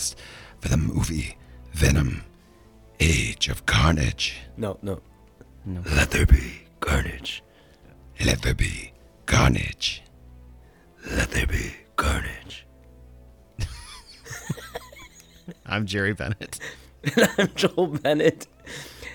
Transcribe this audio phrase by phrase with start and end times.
[0.00, 0.14] podcast
[0.60, 1.36] for the movie
[1.72, 2.24] Venom
[2.98, 4.36] Age of Carnage.
[4.56, 5.00] No, no.
[5.66, 7.42] Let there be carnage.
[8.24, 8.92] Let there be
[9.26, 10.02] carnage.
[11.10, 12.66] Let there be carnage.
[15.66, 16.58] I'm Jerry Bennett.
[17.38, 18.46] I'm Joel Bennett.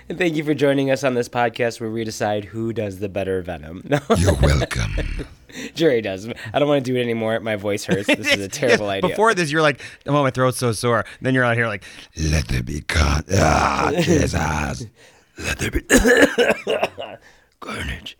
[0.08, 3.10] And thank you for joining us on this podcast where we decide who does the
[3.10, 3.82] better Venom.
[3.86, 5.26] No, You're welcome.
[5.74, 6.30] Jerry does.
[6.54, 7.40] I don't want to do it anymore.
[7.40, 8.06] My voice hurts.
[8.08, 9.10] This is a terrible idea.
[9.10, 11.06] Before this, you're like, oh, my throat's so sore.
[11.22, 11.84] Then you're out here like,
[12.22, 13.24] Let there be car.
[13.34, 14.86] Ah, Jesus.
[15.40, 15.82] Let there be
[17.60, 18.18] carnage.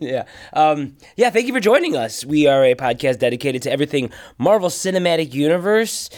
[0.00, 0.24] yeah.
[0.54, 2.24] Um, yeah, thank you for joining us.
[2.24, 6.10] We are a podcast dedicated to everything Marvel Cinematic Universe.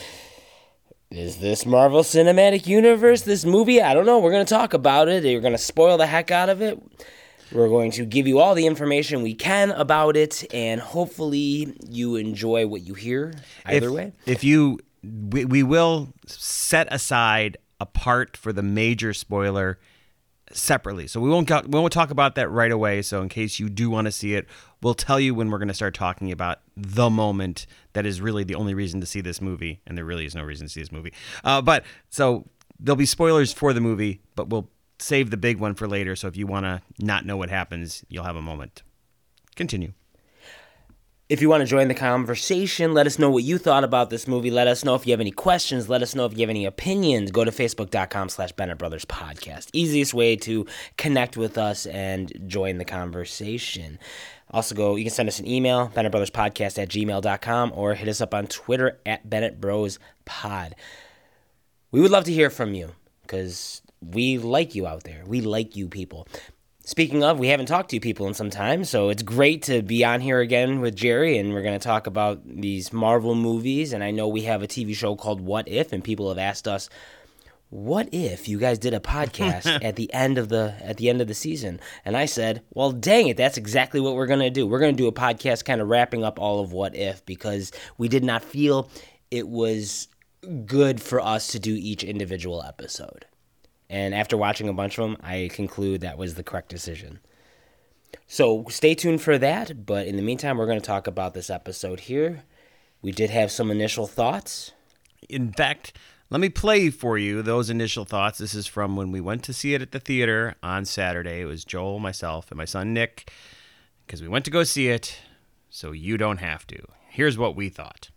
[1.11, 3.83] Is this Marvel Cinematic Universe, this movie?
[3.83, 4.21] I don't know.
[4.21, 5.25] We're going to talk about it.
[5.25, 6.80] We're going to spoil the heck out of it.
[7.51, 12.15] We're going to give you all the information we can about it, and hopefully you
[12.15, 13.35] enjoy what you hear
[13.67, 14.13] either if, way.
[14.25, 19.80] If you, we, we will set aside a part for the major spoiler
[20.52, 21.09] separately.
[21.09, 23.02] So we won't go, we won't talk about that right away.
[23.02, 24.47] So in case you do want to see it,
[24.83, 28.45] we'll tell you when we're going to start talking about the moment that is really
[28.45, 30.81] the only reason to see this movie, and there really is no reason to see
[30.81, 31.13] this movie.
[31.45, 32.47] Uh, but so
[32.79, 36.17] there'll be spoilers for the movie, but we'll save the big one for later.
[36.17, 38.83] So if you want to not know what happens, you'll have a moment.
[39.57, 39.93] Continue.
[41.29, 44.27] If you want to join the conversation, let us know what you thought about this
[44.27, 44.51] movie.
[44.51, 45.89] Let us know if you have any questions.
[45.89, 47.31] Let us know if you have any opinions.
[47.31, 49.69] Go to facebook.com slash Bennett Brothers Podcast.
[49.73, 54.01] Easiest way to connect with us and join the conversation.
[54.51, 58.09] Also, go, you can send us an email, Bennett Brothers Podcast at gmail.com, or hit
[58.09, 60.74] us up on Twitter at Bennett Bros Pod.
[61.93, 65.22] We would love to hear from you because we like you out there.
[65.26, 66.26] We like you people.
[66.82, 69.83] Speaking of, we haven't talked to you people in some time, so it's great to
[69.83, 73.93] be on here again with Jerry, and we're going to talk about these Marvel movies.
[73.93, 76.66] And I know we have a TV show called What If, and people have asked
[76.66, 76.89] us,
[77.71, 81.21] "What if you guys did a podcast at the end of the at the end
[81.21, 84.51] of the season?" And I said, "Well, dang it, that's exactly what we're going to
[84.51, 84.67] do.
[84.67, 87.73] We're going to do a podcast, kind of wrapping up all of What If, because
[87.97, 88.91] we did not feel
[89.31, 90.09] it was
[90.67, 93.27] good for us to do each individual episode."
[93.89, 97.19] And after watching a bunch of them, I conclude that was the correct decision.
[98.29, 99.85] So stay tuned for that.
[99.85, 102.45] But in the meantime, we're going to talk about this episode here.
[103.03, 104.71] We did have some initial thoughts.
[105.29, 105.93] In fact,
[106.31, 108.39] let me play for you those initial thoughts.
[108.39, 111.41] This is from when we went to see it at the theater on Saturday.
[111.41, 113.31] It was Joel, myself, and my son Nick,
[114.07, 115.19] because we went to go see it,
[115.69, 116.79] so you don't have to.
[117.09, 118.11] Here's what we thought.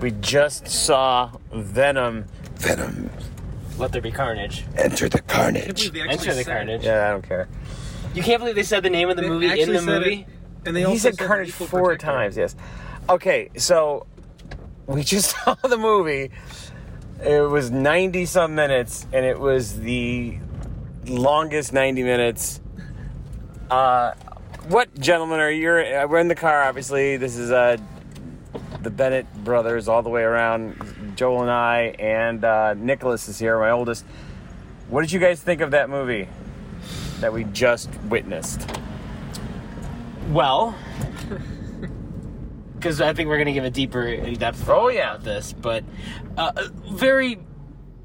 [0.00, 2.24] We just saw Venom.
[2.56, 3.10] Venom.
[3.76, 4.64] Let there be carnage.
[4.76, 5.90] Enter the carnage.
[5.94, 6.84] Enter the carnage.
[6.84, 7.48] Yeah, I don't care.
[8.14, 9.86] You can't believe they said the name of the They movie in actually the said
[10.02, 10.20] movie.
[10.20, 10.26] it,
[10.66, 12.06] and they He also said Carnage Equal four Protector.
[12.06, 12.36] times.
[12.36, 12.54] Yes.
[13.10, 14.06] Okay, so
[14.86, 16.30] we just saw the movie.
[17.22, 20.38] It was ninety some minutes, and it was the
[21.06, 22.60] longest ninety minutes.
[23.70, 24.12] Uh,
[24.68, 25.70] what gentlemen are you?
[25.70, 27.16] uh, We're in the car, obviously.
[27.16, 27.76] This is uh,
[28.82, 31.12] the Bennett brothers all the way around.
[31.16, 34.04] Joel and I, and uh, Nicholas is here, my oldest.
[34.88, 36.28] What did you guys think of that movie
[37.20, 38.68] that we just witnessed?
[40.30, 40.74] Well,
[42.84, 45.12] because I think we're going to give a deeper, in depth Oh, yeah.
[45.14, 45.84] about this, but
[46.36, 47.38] uh, a very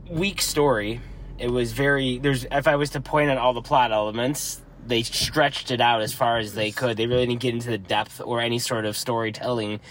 [0.09, 1.01] weak story.
[1.37, 2.17] It was very.
[2.17, 2.45] There's.
[2.49, 6.13] If I was to point out all the plot elements, they stretched it out as
[6.13, 6.95] far as they could.
[6.95, 9.81] They really didn't get into the depth or any sort of storytelling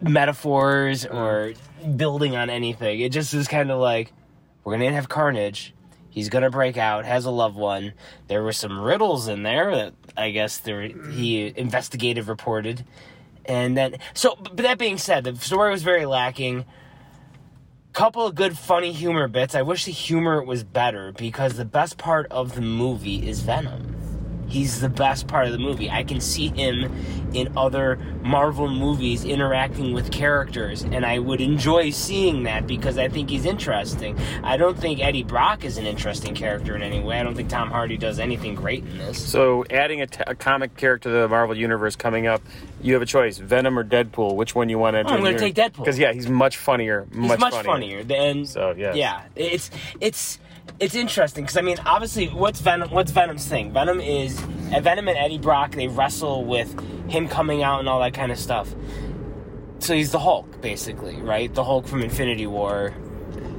[0.00, 1.54] metaphors or
[1.96, 3.00] building on anything.
[3.00, 4.12] It just was kind of like
[4.64, 5.74] we're gonna have Carnage.
[6.08, 7.04] He's gonna break out.
[7.04, 7.92] Has a loved one.
[8.28, 12.84] There were some riddles in there that I guess there he investigative reported,
[13.50, 14.36] and then so.
[14.36, 16.64] But that being said, the story was very lacking.
[17.92, 19.56] Couple of good funny humor bits.
[19.56, 23.89] I wish the humor was better because the best part of the movie is Venom.
[24.50, 25.88] He's the best part of the movie.
[25.88, 26.92] I can see him
[27.32, 33.08] in other Marvel movies interacting with characters, and I would enjoy seeing that because I
[33.08, 34.18] think he's interesting.
[34.42, 37.18] I don't think Eddie Brock is an interesting character in any way.
[37.18, 39.24] I don't think Tom Hardy does anything great in this.
[39.24, 42.42] So, adding a, t- a comic character to the Marvel universe coming up,
[42.82, 44.34] you have a choice: Venom or Deadpool.
[44.34, 45.00] Which one you want to?
[45.04, 45.78] Oh, I'm gonna take Deadpool.
[45.78, 47.06] because yeah, he's much funnier.
[47.10, 48.02] He's much, much, funnier.
[48.02, 48.04] funnier.
[48.04, 48.94] than So, yeah.
[48.94, 49.70] yeah, it's
[50.00, 50.38] it's
[50.78, 52.90] it's interesting because I mean, obviously, what's Venom?
[52.90, 53.72] What's Venom's thing?
[53.72, 54.38] Venom is
[54.72, 55.72] uh, Venom and Eddie Brock.
[55.72, 56.78] They wrestle with
[57.10, 58.74] him coming out and all that kind of stuff.
[59.80, 61.52] So he's the Hulk, basically, right?
[61.52, 62.94] The Hulk from Infinity War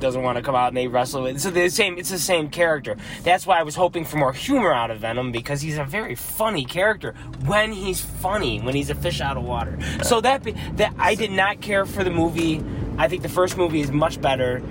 [0.02, 1.40] doesn't want to come out and they wrestle with.
[1.40, 1.98] So the same.
[1.98, 2.98] It's the same character.
[3.24, 6.16] That's why I was hoping for more humor out of Venom because he's a very
[6.16, 7.14] funny character
[7.46, 9.78] when he's funny when he's a fish out of water.
[10.04, 10.44] So that
[10.78, 12.64] that I did not care for the movie.
[12.98, 14.62] I think the first movie is much better.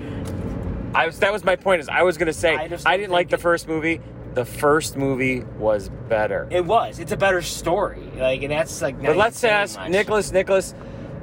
[0.93, 1.81] I was that was my point.
[1.81, 4.01] Is I was gonna say I I, just don't didn't like the first movie.
[4.33, 6.47] The first movie was better.
[6.49, 6.99] It was.
[6.99, 8.01] It's a better story.
[8.15, 9.01] Like, and that's like.
[9.01, 9.89] but let's saying ask much.
[9.89, 10.31] Nicholas.
[10.31, 10.73] Nicholas,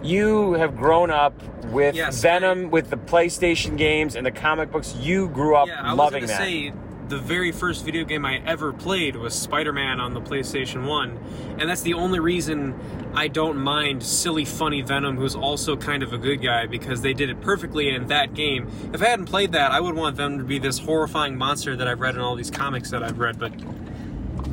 [0.02, 1.34] you have grown up
[1.66, 4.94] with Yes, Venom, with the PlayStation games and the comic books.
[4.96, 6.38] You grew up Yeah, I was loving that.
[6.38, 6.72] say
[7.08, 11.18] the very first video game I ever played was Spider-Man on the PlayStation One,
[11.58, 12.78] and that's the only reason
[13.14, 17.14] I don't mind silly, funny Venom, who's also kind of a good guy, because they
[17.14, 18.70] did it perfectly in that game.
[18.92, 21.88] If I hadn't played that, I would want Venom to be this horrifying monster that
[21.88, 23.38] I've read in all these comics that I've read.
[23.38, 23.52] But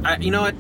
[0.04, 0.56] I, you know what?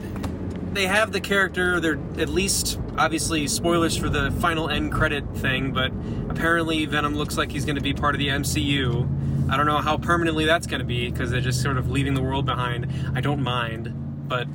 [0.73, 1.79] They have the character.
[1.79, 5.91] They're at least obviously spoilers for the final end credit thing, but
[6.29, 9.07] apparently Venom looks like he's going to be part of the MCU.
[9.49, 12.13] I don't know how permanently that's going to be because they're just sort of leaving
[12.15, 12.87] the world behind.
[13.15, 13.93] I don't mind,
[14.27, 14.47] but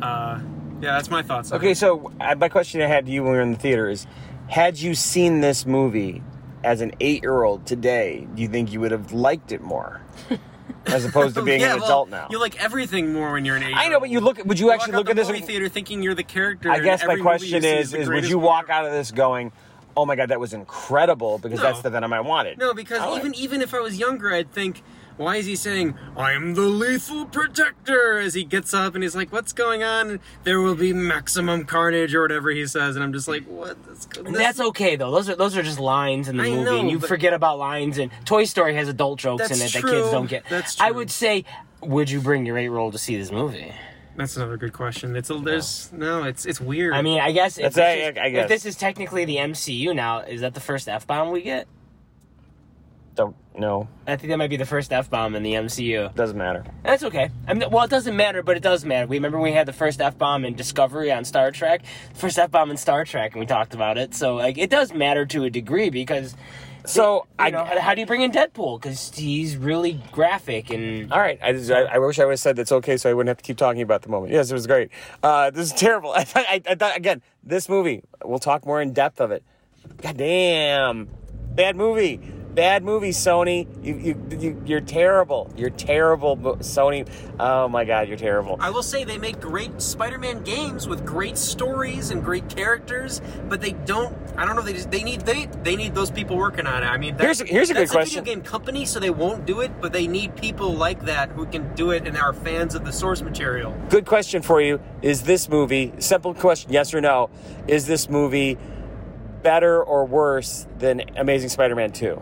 [0.00, 0.40] uh,
[0.80, 1.52] yeah, that's my thoughts.
[1.52, 1.76] on Okay, it.
[1.78, 4.06] so uh, my question I had to you when we were in the theater is:
[4.48, 6.22] Had you seen this movie
[6.64, 10.00] as an eight-year-old today, do you think you would have liked it more,
[10.86, 12.28] as opposed to being Yeah, an well, adult now?
[12.30, 13.74] You like everything more when you're an eight.
[13.76, 14.42] I know, but you look.
[14.44, 15.40] Would you actually walk look out at the this?
[15.40, 16.70] movie theater thinking you're the character.
[16.70, 18.72] I guess my every movie question see is: is would you walk ever.
[18.72, 19.52] out of this going,
[19.98, 21.64] "Oh my god, that was incredible," because No.
[21.66, 22.56] that's the Venom I wanted?
[22.58, 23.18] No, because would.
[23.18, 24.82] even even if I was younger, I'd think,
[25.16, 28.18] why is he saying, "I am the lethal protector"?
[28.18, 32.14] As he gets up and he's like, "What's going on?" There will be maximum carnage
[32.14, 35.10] or whatever he says, and I'm just like, "What?" That's, And that's okay though.
[35.10, 37.58] Those are those are just lines in the I movie, know, and you forget about
[37.58, 37.98] lines.
[37.98, 40.44] And Toy Story has adult jokes in That's it that kids don't get.
[40.48, 40.86] That's true.
[40.86, 41.44] I would say,
[41.82, 43.72] would you bring your eight-year-old to see this movie?
[44.18, 45.14] That's another good question.
[45.14, 46.92] It's a there's no, it's it's weird.
[46.92, 48.42] I mean, I guess if, That's- this I- is, I guess.
[48.42, 51.68] if this is technically the MCU now, is that the first f bomb we get?
[53.14, 56.14] Don't no, I think that might be the first f bomb in the MCU.
[56.14, 56.64] doesn't matter.
[56.84, 57.30] That's okay.
[57.46, 59.06] I mean, well, it doesn't matter, but it does matter.
[59.06, 61.82] We remember we had the first f bomb in Discovery on Star Trek,
[62.14, 64.14] first f bomb in Star Trek, and we talked about it.
[64.14, 66.34] So like, it does matter to a degree because.
[66.88, 68.80] So you I know, how do you bring in Deadpool?
[68.80, 72.40] Because he's really graphic and All right, I, just, I, I wish I would have
[72.40, 74.32] said that's okay, so I wouldn't have to keep talking about the moment.
[74.32, 74.90] Yes, it was great.
[75.22, 76.12] Uh, this is terrible.
[76.16, 78.02] I, thought- I, I thought again, this movie.
[78.24, 79.42] We'll talk more in depth of it.
[80.02, 81.08] God damn,
[81.54, 82.20] bad movie,
[82.58, 83.10] bad movie.
[83.10, 85.48] Sony, you you, you you're terrible.
[85.56, 87.08] You're terrible, Sony.
[87.38, 88.56] Oh my God, you're terrible.
[88.58, 93.60] I will say they make great Spider-Man games with great stories and great characters, but
[93.60, 94.12] they don't.
[94.36, 94.62] I don't know.
[94.62, 96.86] They just they need they they need those people working on it.
[96.86, 98.18] I mean, Here's a- here's a good that's question.
[98.18, 101.28] A video game company, so they won't do it, but they need people like that
[101.30, 103.72] who can do it and are fans of the source material.
[103.88, 104.80] Good question for you.
[105.00, 106.72] Is this movie simple question?
[106.72, 107.30] Yes or no?
[107.68, 108.58] Is this movie
[109.44, 112.20] better or worse than Amazing Spider-Man Two?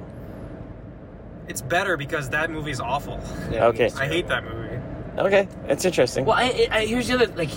[1.49, 3.21] It's better because that movie is awful.
[3.53, 3.91] Okay.
[3.97, 4.79] I hate that movie.
[5.19, 6.25] Okay, that's interesting.
[6.27, 7.51] Well, I, I, here's the other like,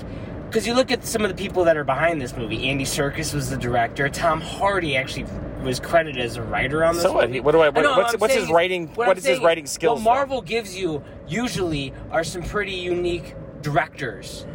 [0.46, 2.70] because you look at some of the people that are behind this movie.
[2.70, 4.08] Andy Serkis was the director.
[4.10, 5.26] Tom Hardy actually
[5.64, 7.04] was credited as a writer on this.
[7.04, 7.28] So what?
[7.28, 7.42] movie.
[7.42, 9.66] What do I- what- know, what's- I'm what's his writing- what what I'm his writing
[9.66, 10.16] skills, What though?
[10.16, 14.46] Marvel gives you usually are some pretty unique directors.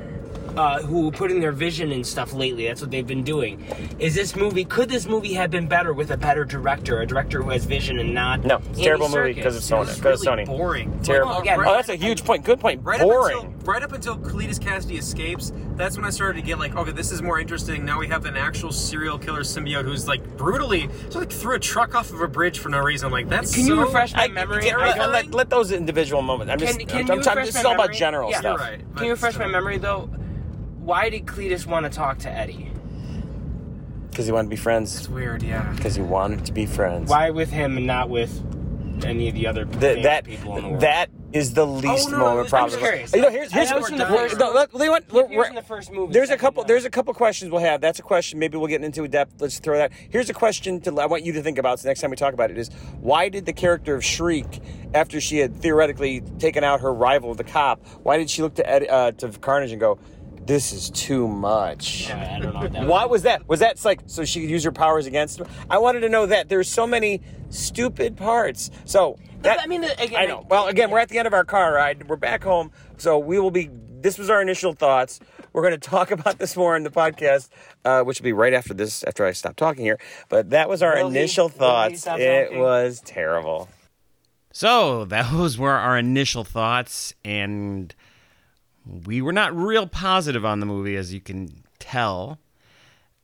[0.56, 2.66] Uh, who put in their vision and stuff lately.
[2.68, 3.60] That's what they've been doing.
[3.98, 4.64] Is this movie?
[4.64, 7.98] Could this movie have been better with a better director, a director who has vision
[7.98, 8.44] and not?
[8.44, 9.78] No, it's a Andy terrible movie because of It Sony.
[9.88, 10.46] was Because really Sony.
[10.46, 11.00] boring.
[11.02, 11.30] Terrible.
[11.32, 12.44] Well, again, oh, that's a huge point.
[12.44, 12.80] Good point.
[12.84, 13.36] Right Boring.
[13.36, 16.76] up until right up until Cletus Cassidy escapes, that's when I started to get like,
[16.76, 17.84] okay, this is more interesting.
[17.84, 21.58] Now we have an actual serial killer symbiote who's like brutally, so like threw a
[21.58, 23.06] truck off of a bridge for no reason.
[23.06, 24.66] I'm like, that's Can you refresh my I, memory?
[24.66, 26.52] yeah, I let, let, let those individual moments.
[26.52, 26.78] I'm just.
[26.78, 28.38] Can, can I'm, you I'm, refresh this my is all about general Yeah.
[28.38, 28.60] stuff.
[28.60, 28.96] You're right.
[28.96, 30.08] Can you refresh my memory though?
[30.84, 32.70] Why did Cletus want to talk to Eddie?
[34.10, 34.96] Because he wanted to be friends.
[34.96, 35.72] It's weird, yeah.
[35.74, 37.10] Because he wanted to be friends.
[37.10, 38.30] Why with him and not with
[39.04, 40.82] any of the other Th- famous that people in the world?
[40.82, 42.78] that is the least Oh, no, moment problem.
[42.78, 43.12] curious.
[43.12, 45.12] You know, here's here's I know it's in the first- no, you know what?
[45.12, 46.12] We're- Here's in the first movie.
[46.12, 46.62] There's a couple.
[46.62, 47.80] There's a couple questions we'll have.
[47.80, 48.38] That's a question.
[48.38, 49.40] Maybe we'll get into in depth.
[49.40, 49.90] Let's throw that.
[50.10, 51.80] Here's a question to I want you to think about.
[51.80, 52.68] So next time we talk about it is
[53.00, 54.60] why did the character of Shriek,
[54.94, 58.70] after she had theoretically taken out her rival, the cop, why did she look to
[58.70, 59.98] Ed, uh, to Carnage and go,
[60.46, 62.08] "This is too much"?
[62.08, 63.48] Yeah, I don't know what that Why was that?
[63.48, 65.46] Was that like so she could use her powers against him?
[65.70, 66.48] I wanted to know that.
[66.48, 67.20] There's so many
[67.50, 68.70] stupid parts.
[68.84, 70.46] So that I mean, again, I know.
[70.48, 72.08] Well, again, we're at the end of our car ride.
[72.08, 73.70] We're back home, so we will be.
[74.00, 75.20] This was our initial thoughts.
[75.54, 77.48] We're going to talk about this more in the podcast,
[77.84, 79.98] uh, which will be right after this, after I stop talking here.
[80.28, 82.06] But that was our Will initial he thoughts.
[82.06, 82.58] It talking?
[82.60, 83.68] was terrible.
[84.52, 87.94] So those were our initial thoughts, and
[88.86, 92.38] we were not real positive on the movie, as you can tell.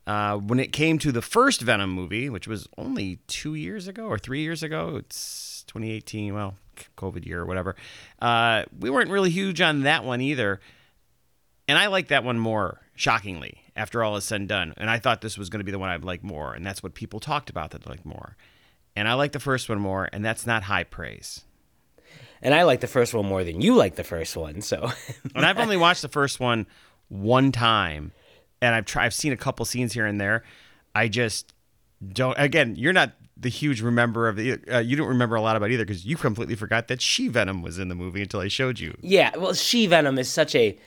[0.06, 4.06] Uh, when it came to the first Venom movie, which was only two years ago
[4.06, 6.54] or three years ago, it's 2018, well,
[6.96, 7.76] COVID year or whatever,
[8.20, 10.60] uh, we weren't really huge on that one either.
[11.68, 14.74] And I like that one more, shockingly, after all is said and done.
[14.76, 16.82] And I thought this was going to be the one I'd like more, and that's
[16.82, 18.36] what people talked about that like more.
[18.96, 21.44] and I like the first one more, and that's not high praise.
[22.42, 24.62] And I like the first one more than you like the first one.
[24.62, 24.90] So
[25.34, 26.66] And I've only watched the first one
[27.08, 28.12] one time,
[28.62, 29.04] and I've tried.
[29.06, 30.44] I've seen a couple scenes here and there.
[30.94, 31.52] I just
[32.12, 32.34] don't.
[32.38, 34.58] Again, you're not the huge remember of the.
[34.72, 37.62] Uh, you don't remember a lot about either because you completely forgot that She Venom
[37.62, 38.96] was in the movie until I showed you.
[39.02, 40.78] yeah, well, She Venom is such a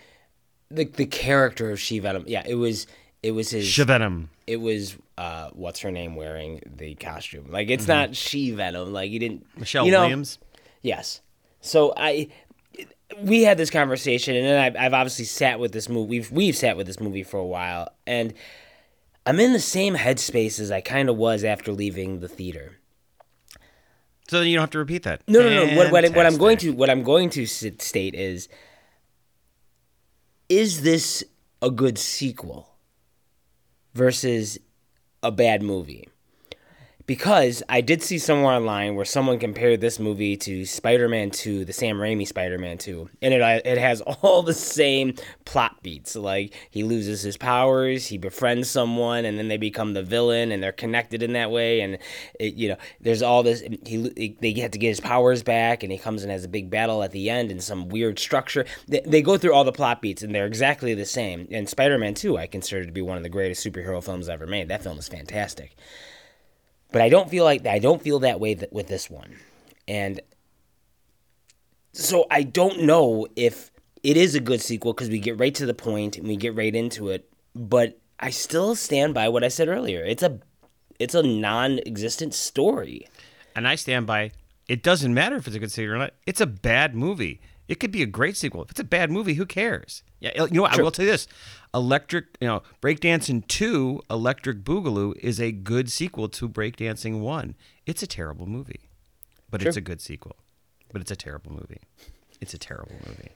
[0.72, 2.24] the the character of She Venom.
[2.27, 2.88] Yeah, it was
[3.22, 4.29] it was his She Venom.
[4.48, 7.51] it was uh what's her name wearing the costume.
[7.51, 7.91] Like it's Mm-hmm.
[8.12, 8.91] not She Venom.
[8.91, 10.39] Like he didn't Michelle you know, Williams.
[10.81, 11.22] Yes.
[11.63, 12.27] So I
[13.22, 16.10] we had this conversation, and then I've, I've obviously sat with this movie.
[16.10, 18.34] We've we've sat with this movie for a while, and
[19.25, 22.79] I'm in the same headspace as I kind of was after leaving the theater.
[24.29, 25.22] So you don't have to repeat that.
[25.27, 25.77] No, no, no.
[25.77, 28.50] What, what, what I'm going to what I'm going to state is:
[30.50, 31.24] Is this
[31.62, 32.75] a good sequel
[33.93, 34.60] versus
[35.22, 36.10] a bad movie?
[37.05, 41.74] Because I did see somewhere online where someone compared this movie to Spider-Man 2, the
[41.74, 46.15] Sam Raimi Spider-Man 2, and it uh, it has all the same plot beats.
[46.15, 50.63] Like he loses his powers, he befriends someone, and then they become the villain, and
[50.63, 51.81] they're connected in that way.
[51.81, 51.98] And
[52.39, 53.62] it, you know, there's all this.
[53.86, 56.69] He they get to get his powers back, and he comes and has a big
[56.69, 58.65] battle at the end in some weird structure.
[58.88, 61.50] They, they go through all the plot beats, and they're exactly the same.
[61.51, 64.69] And Spider-Man 2, I consider to be one of the greatest superhero films ever made.
[64.69, 65.75] That film is fantastic
[66.93, 69.35] but I don't feel like I don't feel that way th- with this one,
[69.88, 70.21] and
[71.91, 73.71] so I don't know if
[74.03, 76.55] it is a good sequel because we get right to the point and we get
[76.55, 77.29] right into it.
[77.55, 80.03] But I still stand by what I said earlier.
[80.03, 80.39] It's a
[81.00, 83.07] it's a non-existent story.
[83.55, 84.31] and I stand by.
[84.69, 86.13] It doesn't matter if it's a good sequel or not.
[86.25, 87.41] It's a bad movie.
[87.67, 88.63] It could be a great sequel.
[88.63, 90.03] If it's a bad movie, who cares?
[90.19, 90.77] Yeah, you know what?
[90.77, 91.27] I will tell you this:
[91.74, 97.56] Electric, you know, Breakdancing Two, Electric Boogaloo is a good sequel to Breakdancing One.
[97.86, 98.89] It's a terrible movie,
[99.50, 100.36] but it's a good sequel.
[100.92, 101.82] But it's a terrible movie.
[102.39, 103.32] It's a terrible movie.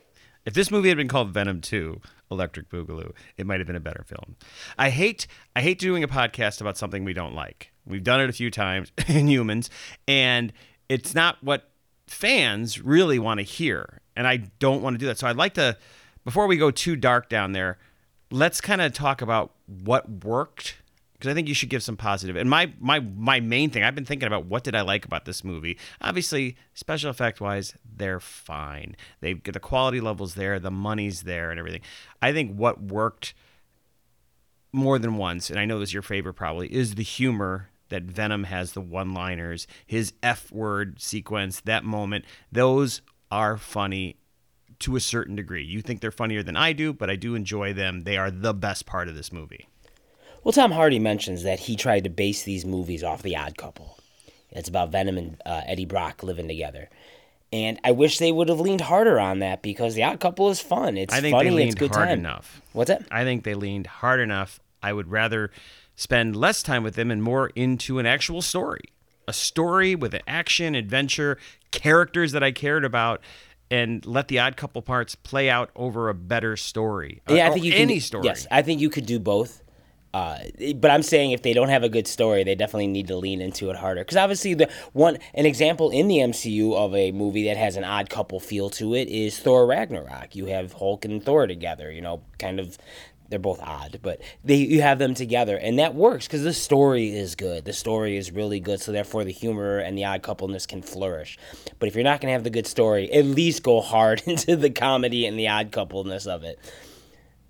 [0.45, 1.99] If this movie had been called Venom 2,
[2.31, 4.37] Electric Boogaloo, it might have been a better film.
[4.77, 7.71] I hate I hate doing a podcast about something we don't like.
[7.85, 9.69] We've done it a few times in humans,
[10.07, 10.53] and
[10.87, 11.69] it's not what
[12.05, 14.01] fans really want to hear.
[14.15, 15.17] And I don't want to do that.
[15.17, 15.77] So I'd like to
[16.23, 17.77] before we go too dark down there,
[18.31, 20.77] let's kind of talk about what worked
[21.17, 22.35] because I think you should give some positive.
[22.35, 25.25] And my my my main thing, I've been thinking about what did I like about
[25.25, 25.77] this movie.
[25.99, 28.95] Obviously, special effect wise, they're fine.
[29.21, 31.81] They the quality levels there, the money's there, and everything.
[32.21, 33.33] I think what worked
[34.71, 38.03] more than once, and I know this is your favorite probably, is the humor that
[38.03, 42.25] Venom has, the one-liners, his F word sequence, that moment.
[42.51, 44.17] Those are funny
[44.79, 45.63] to a certain degree.
[45.63, 48.03] You think they're funnier than I do, but I do enjoy them.
[48.03, 49.67] They are the best part of this movie.
[50.43, 53.97] Well, Tom Hardy mentions that he tried to base these movies off The Odd Couple.
[54.51, 56.89] It's about Venom and uh, Eddie Brock living together.
[57.51, 60.59] And I wish they would have leaned harder on that because The Odd Couple is
[60.59, 60.97] fun.
[60.97, 61.49] It's I think funny.
[61.49, 62.19] they leaned it's good hard time.
[62.19, 62.61] enough.
[62.73, 63.05] What's that?
[63.11, 64.59] I think they leaned hard enough.
[64.81, 65.51] I would rather
[65.95, 68.85] spend less time with them and more into an actual story.
[69.27, 71.37] A story with an action, adventure,
[71.71, 73.21] characters that I cared about,
[73.69, 77.21] and let the odd couple parts play out over a better story.
[77.29, 78.25] Yeah, I think you any can, story.
[78.25, 79.63] Yes, I think you could do both.
[80.13, 80.39] Uh,
[80.77, 83.41] but I'm saying if they don't have a good story, they definitely need to lean
[83.41, 84.01] into it harder.
[84.01, 87.83] Because obviously, the one an example in the MCU of a movie that has an
[87.83, 90.35] odd couple feel to it is Thor Ragnarok.
[90.35, 91.91] You have Hulk and Thor together.
[91.91, 92.77] You know, kind of.
[93.29, 97.15] They're both odd, but they you have them together, and that works because the story
[97.15, 97.65] is good.
[97.65, 101.37] The story is really good, so therefore the humor and the odd coupleness can flourish.
[101.79, 104.69] But if you're not gonna have the good story, at least go hard into the
[104.69, 106.59] comedy and the odd coupleness of it.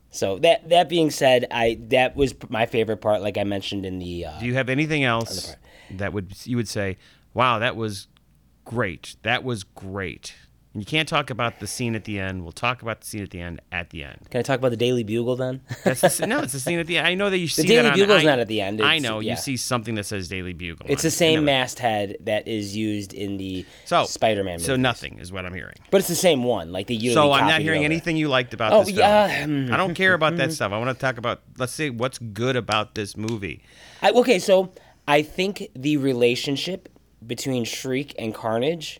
[0.09, 3.21] So that that being said, I that was my favorite part.
[3.21, 5.55] Like I mentioned in the uh, Do you have anything else
[5.91, 6.97] that would you would say,
[7.33, 8.07] "Wow, that was
[8.65, 9.15] great.
[9.21, 10.33] That was great."
[10.77, 12.43] You can't talk about the scene at the end.
[12.43, 14.27] We'll talk about the scene at the end at the end.
[14.29, 15.61] can I talk about the Daily Bugle then?
[15.83, 17.07] That's the, no, it's the scene at the end.
[17.07, 18.81] I know that you see the Daily Bugle's I- not at the end.
[18.81, 19.31] I know yeah.
[19.31, 20.85] you see something that says Daily Bugle.
[20.89, 24.55] it's the same masthead that is used in the So Spider-Man.
[24.55, 24.63] Movie.
[24.65, 24.83] So movies.
[24.83, 25.75] nothing is what I'm hearing.
[25.89, 26.71] but it's the same one.
[26.71, 29.71] Like the So I'm not hearing anything you liked about Oh, this yeah, mm.
[29.71, 30.71] I don't care about that stuff.
[30.71, 31.41] I want to talk about.
[31.57, 33.63] Let's see what's good about this movie.
[34.01, 34.73] I, okay, so
[35.07, 36.89] I think the relationship
[37.25, 38.99] between Shriek and Carnage,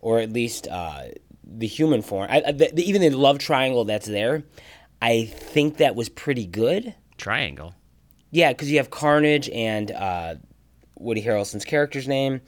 [0.00, 1.04] or at least uh,
[1.44, 4.44] the human form, I, the, the- even the love triangle that's there,
[5.02, 6.94] I think that was pretty good.
[7.16, 7.74] Triangle.
[8.30, 10.34] Yeah, because you have Carnage and uh,
[10.98, 12.40] Woody Harrelson's character's name.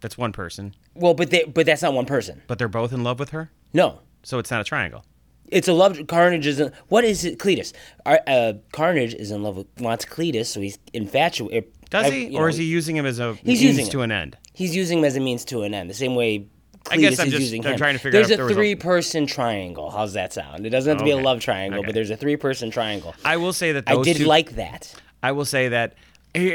[0.00, 2.42] That's one person, Well, but they, but that's not one person.
[2.48, 3.50] but they're both in love with her.
[3.72, 5.04] No, So it's not a triangle.
[5.48, 5.98] it's a love.
[6.08, 7.38] Carnage is in, what is it?
[7.38, 7.72] Cletus.
[8.04, 11.70] Ar- Uh, Carnage is in love with wants Cletus, so he's infatuated.
[11.92, 14.10] Does I- he, or know, is he using him as a He's means to him.
[14.10, 14.38] an end?
[14.54, 16.46] He's using him as a means to an end, the same way
[16.90, 17.78] I guess Cletus I'm just- using I'm him.
[17.78, 19.90] trying to figure out there's a three-person triangle.
[19.90, 20.66] How's that sound?
[20.66, 21.86] It doesn't have to be a love triangle, Okay.
[21.86, 23.14] but there's a three-person triangle.
[23.24, 24.92] I will say that I did two, like that.
[25.22, 25.94] I will say that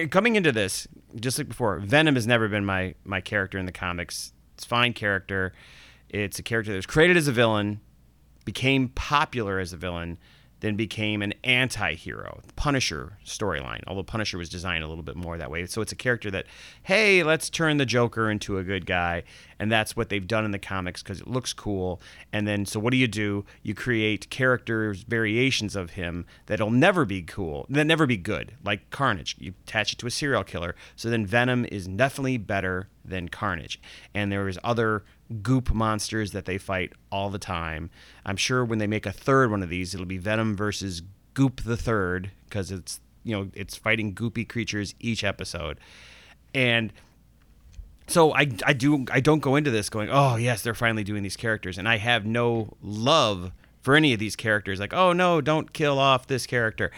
[0.09, 0.87] coming into this,
[1.19, 4.33] just like before, Venom has never been my my character in the comics.
[4.55, 5.53] It's a fine character.
[6.09, 7.79] It's a character that was created as a villain,
[8.43, 10.17] became popular as a villain,
[10.59, 12.41] then became an anti-hero.
[12.55, 15.65] Punisher storyline, although Punisher was designed a little bit more that way.
[15.65, 16.45] So it's a character that,
[16.83, 19.23] hey, let's turn the Joker into a good guy,
[19.59, 22.01] and that's what they've done in the comics because it looks cool.
[22.33, 23.45] And then, so what do you do?
[23.61, 28.89] You create characters variations of him that'll never be cool, that never be good, like
[28.89, 29.35] Carnage.
[29.39, 33.79] You attach it to a serial killer, so then Venom is definitely better than Carnage.
[34.13, 35.03] And there is other
[35.41, 37.89] goop monsters that they fight all the time.
[38.25, 41.01] I'm sure when they make a third one of these, it'll be Venom versus
[41.33, 45.79] Goop the Third because it's you know it's fighting goopy creatures each episode,
[46.53, 46.91] and
[48.07, 51.23] so I, I do I don't go into this going oh yes they're finally doing
[51.23, 51.77] these characters.
[51.77, 54.79] And I have no love for any of these characters.
[54.79, 56.91] Like oh no don't kill off this character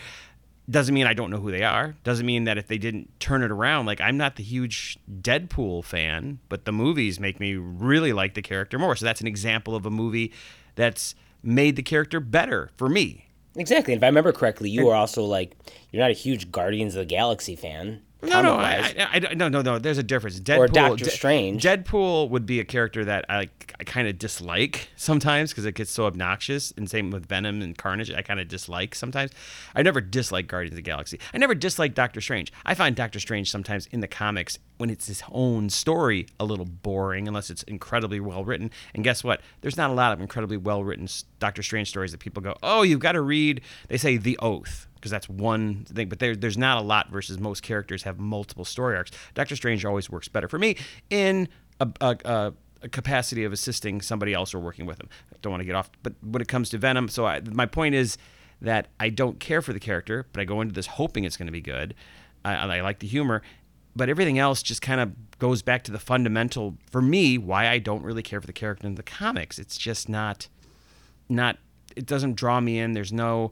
[0.69, 3.43] doesn't mean I don't know who they are doesn't mean that if they didn't turn
[3.43, 8.13] it around like I'm not the huge Deadpool fan but the movies make me really
[8.13, 10.33] like the character more so that's an example of a movie
[10.75, 13.93] that's made the character better for me Exactly.
[13.93, 15.57] And if I remember correctly, you were also like
[15.91, 18.01] you're not a huge Guardians of the Galaxy fan.
[18.21, 18.55] No, no.
[18.55, 19.79] I, I, I, no, no, no.
[19.79, 20.39] There's a difference.
[20.39, 21.63] Deadpool, Doctor De- Strange.
[21.63, 25.73] Deadpool would be a character that I, like, I kind of dislike sometimes because it
[25.75, 26.73] gets so obnoxious.
[26.75, 29.31] And same with Venom and Carnage, I kind of dislike sometimes.
[29.73, 31.17] I never dislike Guardians of the Galaxy.
[31.33, 32.51] I never dislike Doctor Strange.
[32.65, 36.65] I find Doctor Strange sometimes in the comics when it's his own story a little
[36.65, 38.69] boring unless it's incredibly well written.
[38.93, 39.39] And guess what?
[39.61, 41.07] There's not a lot of incredibly well written
[41.39, 43.61] Doctor Strange stories that people go, oh, you've got to read.
[43.87, 46.09] They say The Oath because that's one thing.
[46.09, 49.11] But there, there's not a lot versus most characters have multiple story arcs.
[49.33, 50.75] Doctor Strange always works better for me
[51.09, 51.47] in
[51.79, 55.09] a, a, a, capacity of assisting somebody else or working with them.
[55.33, 57.65] I don't want to get off, but when it comes to Venom, so I, my
[57.65, 58.17] point is
[58.61, 61.47] that I don't care for the character, but I go into this hoping it's going
[61.47, 61.95] to be good.
[62.43, 63.41] I, I like the humor.
[63.95, 67.79] But everything else just kind of goes back to the fundamental for me why I
[67.79, 69.57] don't really care for the character in the comics.
[69.57, 70.47] It's just not
[71.27, 71.57] not
[71.95, 72.93] it doesn't draw me in.
[72.93, 73.51] There's no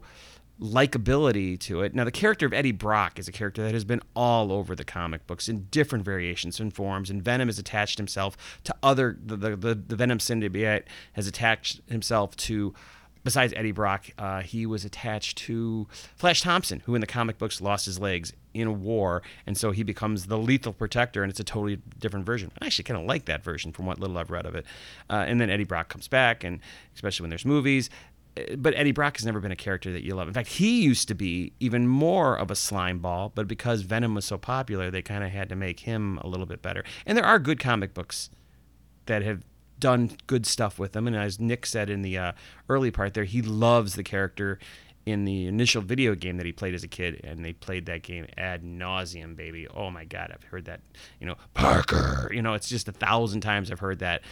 [0.60, 1.94] likability to it.
[1.94, 4.84] Now the character of Eddie Brock is a character that has been all over the
[4.84, 9.36] comic books in different variations and forms, and Venom has attached himself to other the
[9.36, 12.74] the, the, the Venom symbiote has attached himself to
[13.24, 17.60] besides Eddie Brock, uh, he was attached to Flash Thompson, who in the comic books
[17.60, 21.40] lost his legs in a war, and so he becomes the lethal protector, and it's
[21.40, 22.50] a totally different version.
[22.62, 24.64] I actually kind of like that version from what little I've read of it.
[25.10, 26.60] Uh, and then Eddie Brock comes back, and
[26.94, 27.90] especially when there's movies.
[28.56, 30.28] But Eddie Brock has never been a character that you love.
[30.28, 34.14] In fact, he used to be even more of a slime ball, but because Venom
[34.14, 36.84] was so popular, they kind of had to make him a little bit better.
[37.06, 38.30] And there are good comic books
[39.06, 39.42] that have
[39.78, 41.06] done good stuff with them.
[41.06, 42.32] And as Nick said in the uh,
[42.68, 44.58] early part there, he loves the character
[45.06, 48.02] in the initial video game that he played as a kid, and they played that
[48.02, 49.66] game ad nauseum, baby.
[49.68, 50.80] Oh my God, I've heard that.
[51.20, 52.30] You know, Parker.
[52.32, 54.22] You know, it's just a thousand times I've heard that.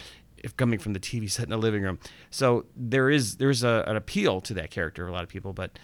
[0.43, 1.99] If coming from the TV set in the living room,
[2.31, 5.79] so there is there's a, an appeal to that character a lot of people, but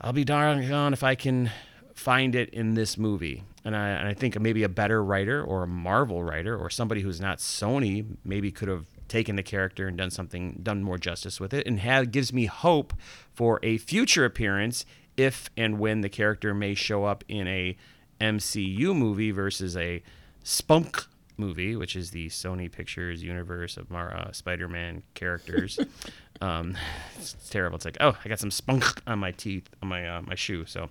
[0.00, 1.50] I'll be darn gone if I can
[1.94, 3.44] find it in this movie.
[3.62, 7.02] And I, and I think maybe a better writer or a Marvel writer or somebody
[7.02, 11.38] who's not Sony maybe could have taken the character and done something, done more justice
[11.38, 12.94] with it, and have, gives me hope
[13.34, 14.86] for a future appearance
[15.16, 17.76] if and when the character may show up in a
[18.20, 20.02] MCU movie versus a
[20.42, 21.06] Spunk
[21.40, 25.80] movie, which is the Sony Pictures universe of Mar- uh, Spider-Man characters.
[26.40, 26.76] um,
[27.16, 27.76] it's, it's terrible.
[27.76, 30.66] It's like, oh, I got some spunk on my teeth, on my uh, my shoe.
[30.66, 30.90] So,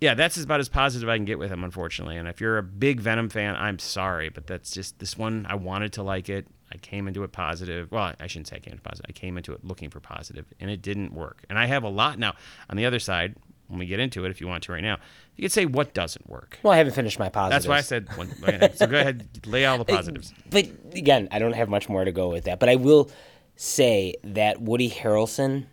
[0.00, 2.16] yeah, that's about as positive I can get with him, unfortunately.
[2.16, 5.46] And if you're a big Venom fan, I'm sorry, but that's just this one.
[5.48, 6.46] I wanted to like it.
[6.72, 7.90] I came into it positive.
[7.90, 9.06] Well, I shouldn't say I came into positive.
[9.08, 11.44] I came into it looking for positive, and it didn't work.
[11.48, 12.34] And I have a lot now.
[12.70, 13.36] On the other side,
[13.68, 14.98] when we get into it, if you want to right now,
[15.36, 16.58] you could say what doesn't work.
[16.62, 17.64] Well, I haven't finished my positives.
[17.64, 18.08] That's why I said.
[18.16, 18.28] One,
[18.74, 20.34] so go ahead, lay all the positives.
[20.50, 22.58] But again, I don't have much more to go with that.
[22.58, 23.10] But I will
[23.56, 25.66] say that Woody Harrelson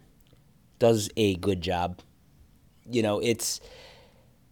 [0.77, 1.99] does a good job.
[2.89, 3.61] You know, it's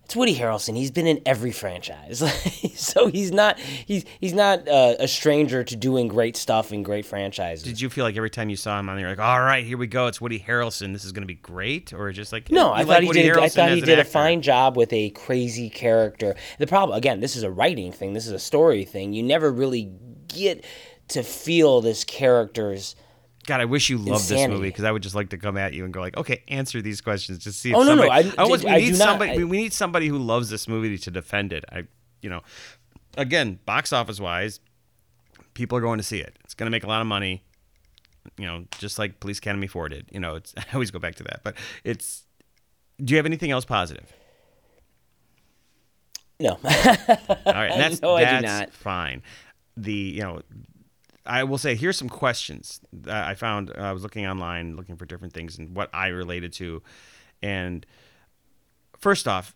[0.05, 0.75] it's Woody Harrelson.
[0.75, 2.19] He's been in every franchise,
[2.75, 7.05] so he's not he's he's not uh, a stranger to doing great stuff in great
[7.05, 7.63] franchises.
[7.63, 9.77] Did you feel like every time you saw him on there, like, all right, here
[9.77, 12.71] we go, it's Woody Harrelson, this is going to be great, or just like, No,
[12.71, 13.37] I like thought he did.
[13.37, 16.35] I thought he did a fine job with a crazy character.
[16.59, 18.13] The problem, again, this is a writing thing.
[18.13, 19.13] This is a story thing.
[19.13, 19.91] You never really
[20.27, 20.65] get
[21.09, 22.95] to feel this character's
[23.45, 25.73] God, I wish you loved this movie because I would just like to come at
[25.73, 27.39] you and go like, okay, answer these questions.
[27.39, 27.71] Just see.
[27.71, 29.31] If Oh, no, no, somebody, I- I we do need not- somebody.
[29.31, 31.65] I- we- we need somebody who loves this movie to defend it.
[31.71, 31.83] I,
[32.21, 32.41] you know,
[33.17, 34.59] again, box office wise,
[35.53, 36.39] people are going to see it.
[36.45, 37.43] It's going to make a lot of money.
[38.37, 40.07] You know, just like Police Academy Four did.
[40.13, 42.23] You know, it's I always go back to that, but it's.
[43.03, 44.13] Do you have anything else positive?
[46.39, 46.51] No.
[46.63, 48.71] All right, that's No, I do not.
[48.73, 49.21] fine.
[49.77, 50.41] The you know,
[51.25, 53.71] I will say here's some questions that I found.
[53.71, 56.81] uh, I was looking online, looking for different things and what I related to,
[57.41, 57.85] and
[58.97, 59.55] first off,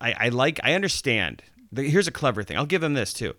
[0.00, 1.42] I, I like I understand.
[1.74, 2.56] Here's a clever thing.
[2.56, 3.34] I'll give them this too.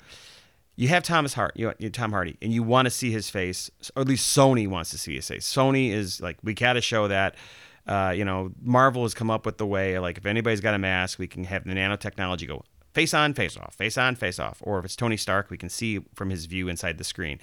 [0.76, 4.02] You have Thomas Hart, you, Tom Hardy, and you want to see his face, or
[4.02, 5.48] at least Sony wants to see his face.
[5.48, 7.36] Sony is like, we got to show that.
[7.86, 10.80] Uh, you know, Marvel has come up with the way, like, if anybody's got a
[10.80, 14.60] mask, we can have the nanotechnology go face on, face off, face on, face off.
[14.62, 17.40] Or if it's Tony Stark, we can see from his view inside the screen.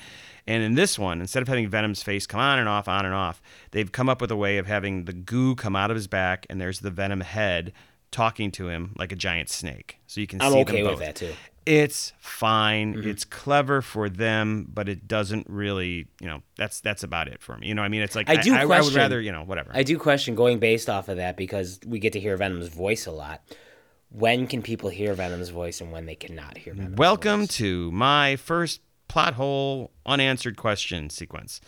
[0.47, 3.15] And in this one, instead of having Venom's face come on and off, on and
[3.15, 6.07] off, they've come up with a way of having the goo come out of his
[6.07, 7.73] back, and there's the Venom head
[8.11, 9.99] talking to him like a giant snake.
[10.07, 11.33] So you can I'm see okay them with that, too.
[11.67, 12.95] It's fine.
[12.95, 13.11] Mm-hmm.
[13.11, 17.57] It's clever for them, but it doesn't really, you know, that's that's about it for
[17.59, 17.69] me.
[17.69, 19.71] You know, I mean, it's like I do I, would rather, you know, whatever.
[19.75, 23.07] I do question going based off of that because we get to hear Venom's voice
[23.07, 23.43] a lot.
[24.13, 27.57] When can people hear Venom's voice and when they cannot hear Venom's Welcome voice?
[27.57, 31.61] to my first plot hole unanswered question sequence.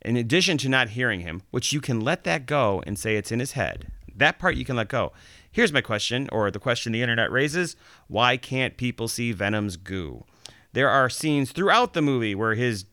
[0.00, 3.30] In addition to not hearing him, which you can let that go and say it's
[3.30, 5.12] in his head, that part you can let go.
[5.52, 7.76] Here's my question, or the question the internet raises
[8.08, 10.24] why can't people see Venom's goo?
[10.72, 12.86] There are scenes throughout the movie where his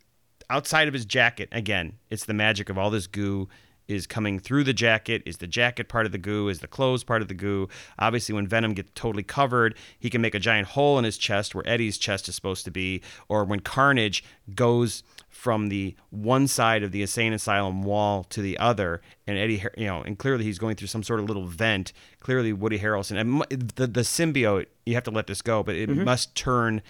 [0.50, 3.48] outside of his jacket, again, it's the magic of all this goo
[3.88, 5.24] is coming through the jacket.
[5.26, 6.50] Is the jacket part of the goo?
[6.50, 7.70] Is the clothes part of the goo?
[8.00, 11.56] Obviously, when Venom gets totally covered, he can make a giant hole in his chest
[11.56, 13.02] where Eddie's chest is supposed to be.
[13.30, 14.24] Or when Carnage
[14.56, 19.64] goes from the one side of the insane asylum wall to the other, and Eddie,
[19.78, 21.94] you know, and clearly he's going through some sort of little vent.
[22.20, 23.42] Clearly, Woody Harrelson and
[23.76, 24.66] the the symbiote.
[24.86, 26.04] You have to let this go, but it mm-hmm.
[26.04, 26.82] must turn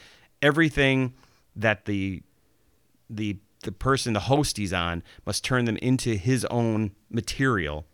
[0.42, 1.14] everything
[1.56, 2.22] that the
[3.10, 7.86] the the person the host he's on must turn them into his own material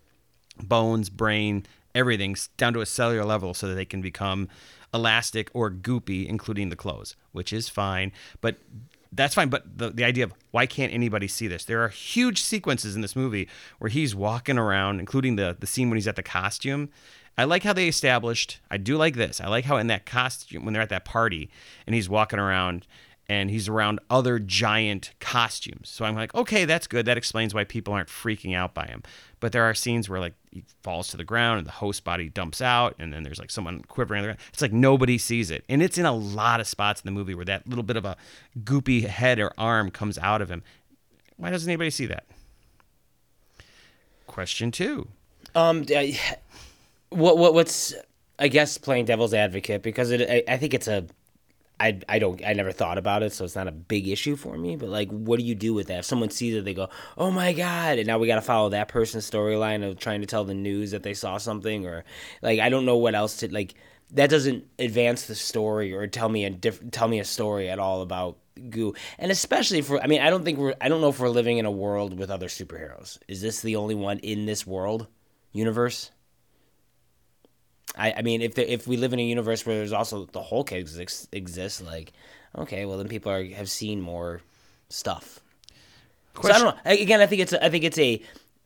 [0.62, 4.48] bones brain everything down to a cellular level so that they can become
[4.94, 8.58] elastic or goopy including the clothes which is fine but
[9.10, 12.40] that's fine but the, the idea of why can't anybody see this there are huge
[12.40, 13.48] sequences in this movie
[13.80, 16.88] where he's walking around including the, the scene when he's at the costume
[17.36, 18.60] I like how they established.
[18.70, 19.40] I do like this.
[19.40, 21.50] I like how in that costume when they're at that party
[21.84, 22.86] and he's walking around
[23.28, 25.88] and he's around other giant costumes.
[25.88, 27.06] So I'm like, okay, that's good.
[27.06, 29.02] That explains why people aren't freaking out by him.
[29.40, 32.28] But there are scenes where like he falls to the ground and the host body
[32.28, 34.20] dumps out, and then there's like someone quivering.
[34.20, 34.40] on the ground.
[34.52, 37.34] It's like nobody sees it, and it's in a lot of spots in the movie
[37.34, 38.16] where that little bit of a
[38.62, 40.62] goopy head or arm comes out of him.
[41.36, 42.24] Why doesn't anybody see that?
[44.26, 45.08] Question two.
[45.54, 45.84] Um,
[47.10, 47.94] what what what's
[48.38, 51.04] I guess playing devil's advocate because it I, I think it's a
[51.80, 54.56] I I don't I never thought about it so it's not a big issue for
[54.56, 56.00] me but like what do you do with that?
[56.00, 58.70] If someone sees it they go oh my god and now we got to follow
[58.70, 62.04] that person's storyline of trying to tell the news that they saw something or
[62.42, 63.74] like I don't know what else to like
[64.12, 67.78] that doesn't advance the story or tell me a different tell me a story at
[67.78, 68.38] all about
[68.70, 68.94] goo.
[69.18, 71.58] And especially for I mean I don't think we're I don't know if we're living
[71.58, 73.18] in a world with other superheroes.
[73.28, 75.06] Is this the only one in this world
[75.52, 76.10] universe
[77.96, 80.42] I, I mean, if the, if we live in a universe where there's also the
[80.42, 82.12] Hulk ex- exists, like,
[82.56, 84.40] okay, well then people are have seen more
[84.88, 85.40] stuff.
[86.42, 86.92] So I don't know.
[86.92, 88.20] Again, I think it's a, I think it's a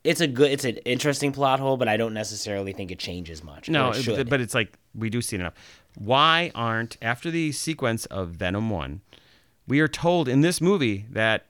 [0.05, 3.45] it's a good it's an interesting plot hole, but I don't necessarily think it changes
[3.45, 3.69] much.
[3.69, 5.55] No, it but it's like we do see it enough.
[5.97, 9.03] Why aren't after the sequence of Venom One,
[9.67, 11.47] we are told in this movie that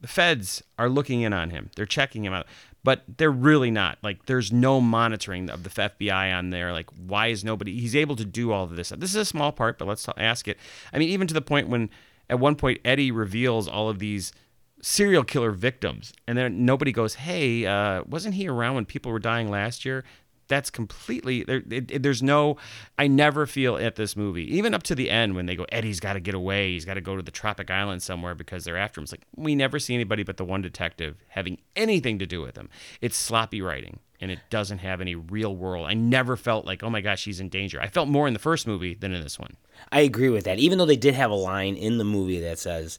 [0.00, 1.70] the feds are looking in on him.
[1.74, 2.46] They're checking him out,
[2.84, 3.98] but they're really not.
[4.02, 6.72] Like, there's no monitoring of the FBI on there.
[6.72, 7.78] Like, why is nobody?
[7.78, 8.90] He's able to do all of this.
[8.90, 10.58] This is a small part, but let's ask it.
[10.92, 11.90] I mean, even to the point when
[12.30, 14.32] at one point Eddie reveals all of these
[14.80, 19.18] serial killer victims, and then nobody goes, "Hey, uh, wasn't he around when people were
[19.18, 20.04] dying last year?"
[20.48, 21.62] That's completely there.
[21.70, 22.56] It, it- there's no.
[22.98, 26.00] I never feel at this movie, even up to the end when they go, Eddie's
[26.00, 26.72] got to get away.
[26.72, 29.04] He's got to go to the tropic island somewhere because they're after him.
[29.04, 32.56] It's like we never see anybody but the one detective having anything to do with
[32.56, 32.70] him.
[33.02, 35.86] It's sloppy writing, and it doesn't have any real world.
[35.86, 37.80] I never felt like, oh my gosh, he's in danger.
[37.80, 39.56] I felt more in the first movie than in this one.
[39.92, 40.58] I agree with that.
[40.58, 42.98] Even though they did have a line in the movie that says,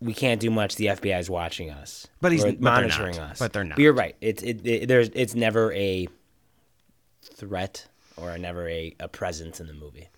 [0.00, 0.76] "We can't do much.
[0.76, 3.30] The FBI is watching us, But he's- or but monitoring not.
[3.32, 3.78] us." But they're not.
[3.78, 4.14] you're right.
[4.20, 6.06] It's it, it there's it's never a
[7.40, 10.08] threat or never a, a presence in the movie.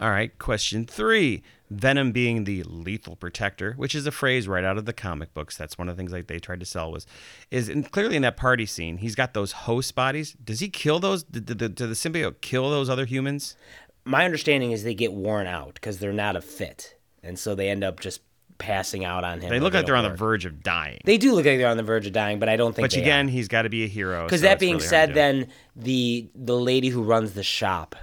[0.00, 1.42] All right, question three.
[1.70, 5.56] Venom being the lethal protector, which is a phrase right out of the comic books.
[5.56, 7.06] That's one of the things like they tried to sell was,
[7.50, 8.98] is in, clearly in that party scene.
[8.98, 10.36] He's got those host bodies.
[10.44, 11.24] Does he kill those?
[11.24, 13.56] Did, did, did the symbiote kill those other humans?
[14.04, 17.70] My understanding is they get worn out because they're not a fit, and so they
[17.70, 18.20] end up just
[18.58, 19.50] passing out on him.
[19.50, 20.18] They look like they're on the work.
[20.18, 21.00] verge of dying.
[21.04, 22.84] They do look like they're on the verge of dying, but I don't think.
[22.90, 24.24] But again, he's got to be a hero.
[24.24, 27.96] because so that being really said, then the the lady who runs the shop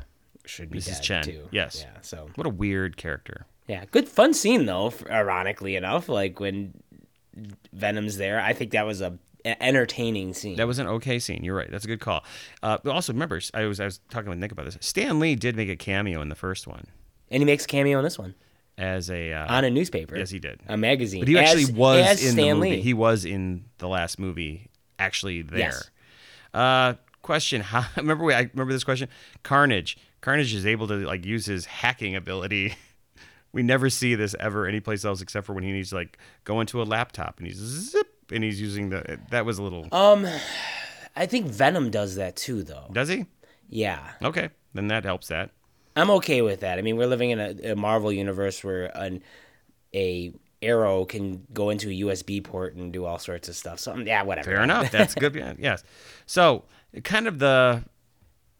[0.45, 1.01] should be Mrs.
[1.01, 1.47] Chen, too.
[1.51, 1.85] yes.
[1.85, 2.01] Yeah.
[2.01, 3.45] So what a weird character.
[3.67, 4.93] yeah, good fun scene though.
[5.09, 6.73] Ironically enough, like when
[7.73, 10.55] Venom's there, I think that was a, entertaining scene.
[10.57, 11.43] That was an okay scene.
[11.43, 11.71] You're right.
[11.71, 12.23] That's a good call.
[12.61, 14.77] Uh, also, remember, I was I was talking with Nick about this.
[14.81, 16.87] Stan Lee did make a cameo in the first one
[17.31, 18.35] and he makes a cameo in this one
[18.81, 20.17] as a uh, on a newspaper.
[20.17, 20.59] Yes, he did.
[20.67, 21.21] A magazine.
[21.21, 22.69] But he actually As- was as in Stan the movie.
[22.71, 22.81] Lee.
[22.81, 25.59] He was in the last movie, actually there.
[25.59, 25.89] Yes.
[26.53, 28.23] Uh, question: How remember?
[28.25, 29.07] We, I remember this question.
[29.43, 29.97] Carnage.
[30.21, 32.75] Carnage is able to like use his hacking ability.
[33.53, 36.61] We never see this ever anyplace else except for when he needs to like go
[36.61, 39.19] into a laptop and he's zip and he's using the.
[39.29, 39.89] That was a little.
[39.91, 40.25] Um,
[41.17, 42.87] I think Venom does that too, though.
[42.93, 43.25] Does he?
[43.67, 45.27] Yeah, Okay, then that helps.
[45.27, 45.49] That.
[45.95, 46.77] I'm okay with that.
[46.77, 49.21] I mean, we're living in a, a Marvel universe where an
[49.93, 53.79] a arrow can go into a USB port and do all sorts of stuff.
[53.79, 54.51] So mm, yeah, whatever.
[54.51, 54.91] Fair enough.
[54.91, 55.35] That's good.
[55.35, 55.83] Yeah, yes.
[56.25, 56.65] So,
[57.03, 57.83] kind of the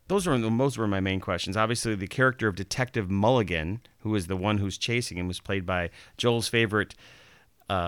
[0.07, 1.55] those were those were my main questions.
[1.55, 5.65] Obviously, the character of Detective Mulligan, who is the one who's chasing him, was played
[5.65, 6.95] by Joel's favorite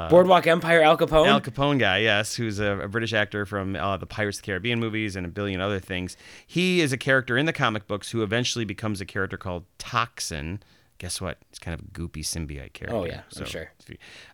[0.10, 1.28] Boardwalk Empire, Al Capone.
[1.28, 4.46] Al Capone guy, yes, who's a, a British actor from uh, the Pirates of the
[4.46, 6.16] Caribbean movies and a billion other things.
[6.46, 10.62] He is a character in the comic books who eventually becomes a character called Toxin.
[11.00, 11.38] Guess what?
[11.50, 12.96] It's kind of a goopy symbiote character.
[12.96, 13.72] Oh, yeah, I'm sure.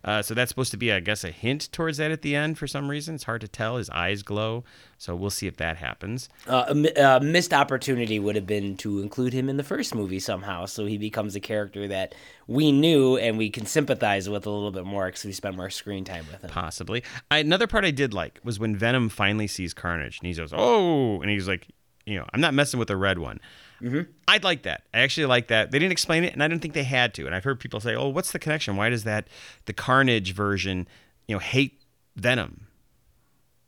[0.04, 2.58] Uh, so that's supposed to be, I guess, a hint towards that at the end
[2.58, 3.16] for some reason.
[3.16, 3.76] It's hard to tell.
[3.76, 4.64] His eyes glow,
[4.96, 6.28] so we'll see if that happens.
[6.46, 10.20] Uh, a, a missed opportunity would have been to include him in the first movie
[10.20, 12.14] somehow, so he becomes a character that
[12.46, 15.70] we knew and we can sympathize with a little bit more because we spent more
[15.70, 16.50] screen time with him.
[16.50, 17.02] Possibly.
[17.30, 20.52] I, another part I did like was when Venom finally sees Carnage and he goes,
[20.54, 21.66] "Oh," and he's like,
[22.06, 23.40] "You know, I'm not messing with the red one."
[23.82, 24.10] Mm-hmm.
[24.28, 24.82] I'd like that.
[24.92, 25.70] I actually like that.
[25.70, 27.26] They didn't explain it, and I didn't think they had to.
[27.26, 28.76] And I've heard people say, "Oh, what's the connection?
[28.76, 29.28] Why does that
[29.64, 30.86] the Carnage version,
[31.26, 31.80] you know, hate
[32.16, 32.66] Venom?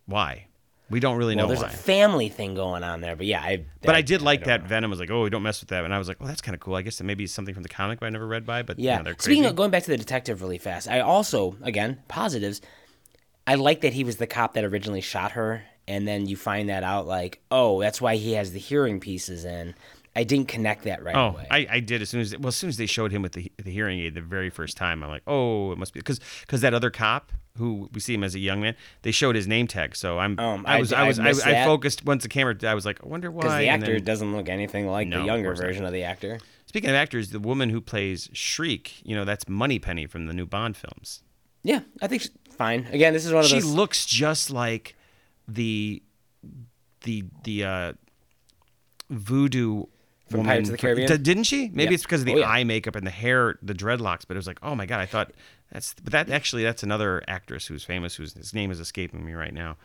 [0.06, 0.46] Why?
[0.90, 3.40] We don't really Well, know there's why." a family thing going on there, but yeah,
[3.40, 3.64] I.
[3.82, 4.68] but I, did like don't that know.
[4.68, 6.42] Venom was like, "Oh, we don't mess with that," and I was like, "Well, that's
[6.42, 6.74] kind of cool.
[6.74, 8.98] I guess that maybe something from the comic I never read by." But you Yeah.
[8.98, 9.30] know, they're crazy.
[9.36, 12.60] Speaking of going back to the detective really fast, I also again positives.
[13.46, 16.68] I like that he was the cop that originally shot her, and then you find
[16.68, 19.74] that out like, oh, that's why he has the hearing pieces in.
[20.14, 21.46] I didn't connect that right Oh, away.
[21.50, 23.50] I, I did as soon as well as soon as they showed him with the
[23.62, 25.02] the hearing aid the very first time.
[25.02, 28.24] I'm like, oh, it must be because because that other cop who we see him
[28.24, 29.94] as a young man, they showed his name tag.
[29.96, 32.28] So I'm Um, I I- was I I was I, missed I focused once the
[32.28, 32.54] camera.
[32.62, 33.42] I was like, I wonder why.
[33.42, 35.58] because the actor then- doesn't look anything like No, the of younger not.
[35.58, 36.38] version of the actor.
[36.66, 40.46] speaking of actors, the woman who plays Shriek, you know, that's Moneypenny from the new
[40.46, 41.22] Bond films.
[41.62, 42.86] Yeah, I think she's fine.
[42.90, 43.66] Again, this is one of She those.
[43.66, 44.94] looks just like
[45.48, 46.02] the
[47.02, 47.92] the the uh,
[49.10, 49.84] voodoo.
[50.32, 51.08] From woman Pirates of the Caribbean?
[51.08, 51.68] D- didn't she?
[51.72, 51.94] Maybe Yeah.
[51.94, 52.48] it's because of the Oh, yeah.
[52.50, 54.22] eye makeup and the hair, the dreadlocks.
[54.26, 55.32] But it was like, oh my god, I thought
[55.72, 55.94] that's.
[56.02, 58.16] But that actually, that's another actress who's famous.
[58.16, 59.76] Whose his name is escaping me right now.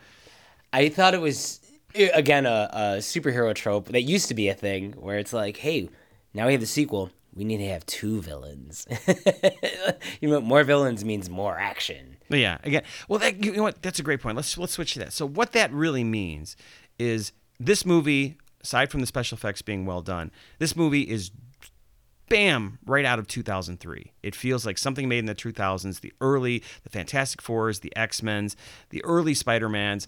[0.72, 1.60] I thought it was
[1.94, 5.88] again a, a superhero trope that used to be a thing where it's like, hey,
[6.34, 7.10] now we have the sequel.
[7.34, 8.86] We need to have two villains.
[10.20, 12.16] you know, more villains means more action.
[12.30, 13.80] Yeah, again, well, that, you know what?
[13.80, 14.36] That's a great point.
[14.36, 15.12] Let's let's switch to that.
[15.12, 16.56] So what that really means
[16.98, 21.30] is this movie, aside from the special effects being well done, this movie is
[22.28, 26.62] bam right out of 2003 it feels like something made in the 2000s the early
[26.82, 28.54] the fantastic fours the x-men's
[28.90, 30.06] the early spider-mans.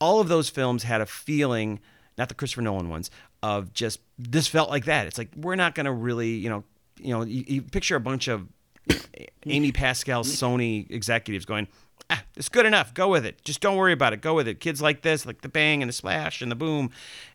[0.00, 1.78] All of those films had a feeling
[2.16, 3.10] not the christopher nolan ones
[3.42, 5.06] of just this felt like that.
[5.06, 6.64] It's like we're not going to really you know
[6.98, 8.46] you know you, you picture a bunch of
[9.46, 11.68] amy pascal sony executives going
[12.10, 14.60] ah, it's good enough go with it just don't worry about it go with it
[14.60, 16.90] kids like this like the bang and the splash and the boom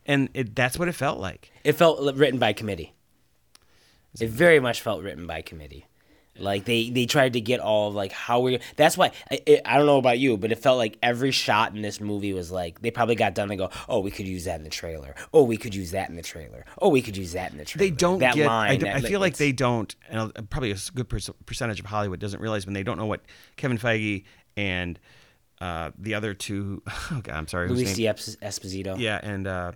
[0.05, 2.93] and it, that's what it felt like It felt written by committee.
[4.19, 5.85] It very much felt written by committee.
[6.37, 8.59] Like they, they tried to get all of like how we.
[8.75, 11.73] That's why I, it, I don't know about you, but it felt like every shot
[11.73, 14.43] in this movie was like they probably got done and go, oh, we could use
[14.43, 15.15] that in the trailer.
[15.33, 16.65] Oh, we could use that in the trailer.
[16.81, 17.89] Oh, we could use that in the trailer.
[17.89, 18.47] they don't that get.
[18.47, 18.71] line.
[18.71, 21.85] I, do- that- I feel like they don't, and uh, probably a good percentage of
[21.85, 23.21] Hollywood doesn't realize when they don't know what
[23.55, 24.25] Kevin Feige
[24.57, 24.99] and
[25.61, 26.81] uh, the other two.
[27.11, 27.69] Oh God, I'm sorry.
[27.69, 28.13] Louis name-.
[28.15, 28.97] Esposito.
[28.99, 29.71] Yeah, and uh,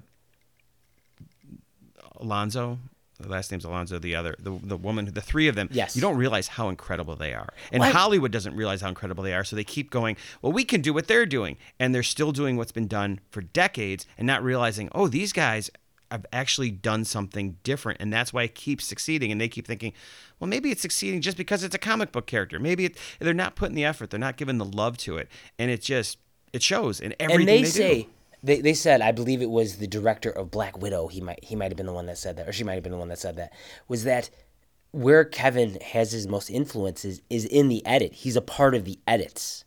[2.18, 2.80] Alonso.
[3.22, 4.00] The last name's Alonso.
[4.00, 5.68] The other, the the woman, the three of them.
[5.74, 5.94] Yes.
[5.96, 9.34] You don't realize how incredible they are, and I- Hollywood doesn't realize how incredible they
[9.34, 9.44] are.
[9.44, 10.15] So they keep going.
[10.42, 13.42] Well, we can do what they're doing, and they're still doing what's been done for
[13.42, 15.70] decades, and not realizing, oh, these guys
[16.12, 19.32] I've actually done something different, and that's why it keeps succeeding.
[19.32, 19.93] And they keep thinking,
[20.39, 22.60] well, maybe it's succeeding just because it's a comic book character.
[22.60, 25.69] Maybe it, they're not putting the effort, they're not giving the love to it, and
[25.72, 26.17] it just
[26.54, 28.10] it shows in everything and they, they say do.
[28.43, 31.08] they, they said I believe it was the director of Black Widow.
[31.08, 32.84] He might he might have been the one that said that, or she might have
[32.84, 33.54] been the one that said that.
[33.88, 34.30] Was that
[34.91, 38.13] where Kevin has his most influences is in the edit.
[38.13, 39.65] He's a part of the edits.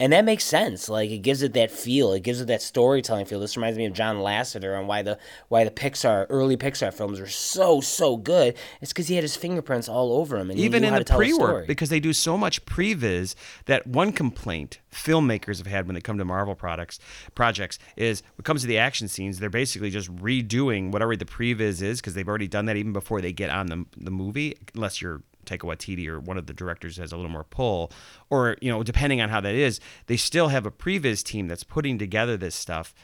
[0.00, 0.88] And that makes sense.
[0.88, 2.12] Like it gives it that feel.
[2.12, 3.38] It gives it that storytelling feel.
[3.38, 7.20] This reminds me of John Lasseter and why the why the Pixar early Pixar films
[7.20, 8.56] are so so good.
[8.80, 11.18] It's because he had his fingerprints all over them, and even in the to tell
[11.18, 13.34] pre-work because they do so much previs
[13.66, 16.98] that one complaint filmmakers have had when they come to Marvel products
[17.34, 21.24] projects is when it comes to the action scenes they're basically just redoing whatever the
[21.24, 24.56] previs is because they've already done that even before they get on the the movie
[24.74, 27.90] unless you're Taika Waititi or one of the directors has a little more pull
[28.30, 31.64] or you know depending on how that is they still have a previs team that's
[31.64, 32.94] putting together this stuff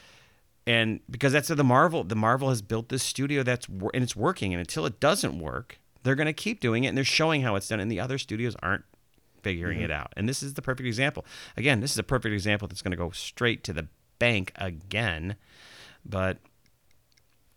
[0.69, 4.53] and because that's the Marvel, the Marvel has built this studio that's and it's working.
[4.53, 7.55] And until it doesn't work, they're going to keep doing it, and they're showing how
[7.55, 7.79] it's done.
[7.79, 8.83] And the other studios aren't
[9.41, 9.85] figuring mm-hmm.
[9.85, 10.13] it out.
[10.15, 11.25] And this is the perfect example.
[11.57, 13.87] Again, this is a perfect example that's going to go straight to the
[14.19, 15.37] bank again.
[16.05, 16.37] But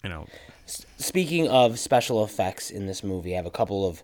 [0.02, 0.26] you know,
[0.96, 4.02] Speaking of special effects in this movie, I have a couple of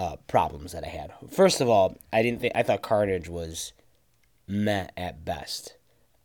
[0.00, 1.12] uh, problems that I had.
[1.30, 3.74] First of all, I didn't think I thought Carnage was
[4.48, 5.76] meh at best.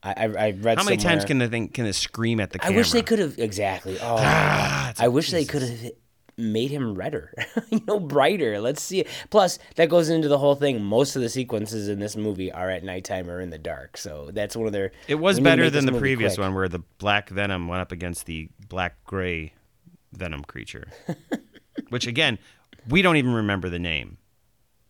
[0.01, 2.59] I I, I read how many times can the thing can it scream at the
[2.59, 2.73] camera?
[2.73, 3.97] I wish they could have exactly.
[4.01, 4.95] Oh, God.
[4.97, 5.91] I wish they could have
[6.37, 7.33] made him redder,
[7.69, 8.61] you know, brighter.
[8.61, 9.01] Let's see.
[9.01, 9.07] it.
[9.29, 10.81] Plus, that goes into the whole thing.
[10.81, 14.29] Most of the sequences in this movie are at nighttime or in the dark, so
[14.31, 14.93] that's one of their.
[15.09, 16.45] It was we need to better make than this the movie previous quick.
[16.45, 19.51] one where the black venom went up against the black gray
[20.13, 20.87] venom creature.
[21.89, 22.39] Which again,
[22.89, 24.17] we don't even remember the name.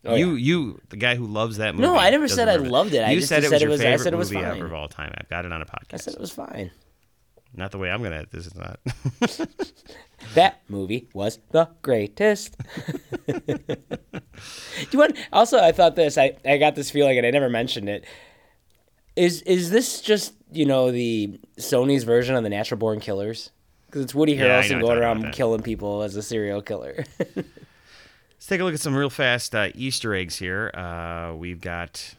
[0.08, 1.88] Oh, you you the guy who loves that movie.
[1.88, 3.00] Oh, No, I never said I loved it.
[3.02, 4.32] I you just said it said was it your was- I favorite said it was
[4.32, 4.56] movie fine.
[4.58, 5.12] ever of all time.
[5.18, 5.94] I've got it on a podcast.
[5.94, 6.70] I said it was fine.
[7.56, 8.26] Not the way I'm gonna.
[8.32, 8.80] This is not.
[10.34, 12.58] That movie was the greatest.
[13.28, 13.38] Do
[14.92, 15.18] you want?
[15.32, 16.18] Also, I thought this.
[16.18, 18.06] I, I got this feeling, and I never mentioned it.
[19.16, 23.52] Is is this just you know the Sony's version of the Natural Born Killers?
[23.86, 26.62] Because it's Woody Yeah, I know Harrelson you're going around killing people as a serial
[26.62, 27.06] killer.
[28.46, 30.70] Let's take a look at some real fast uh, Easter eggs here.
[30.76, 32.14] Uh, we've got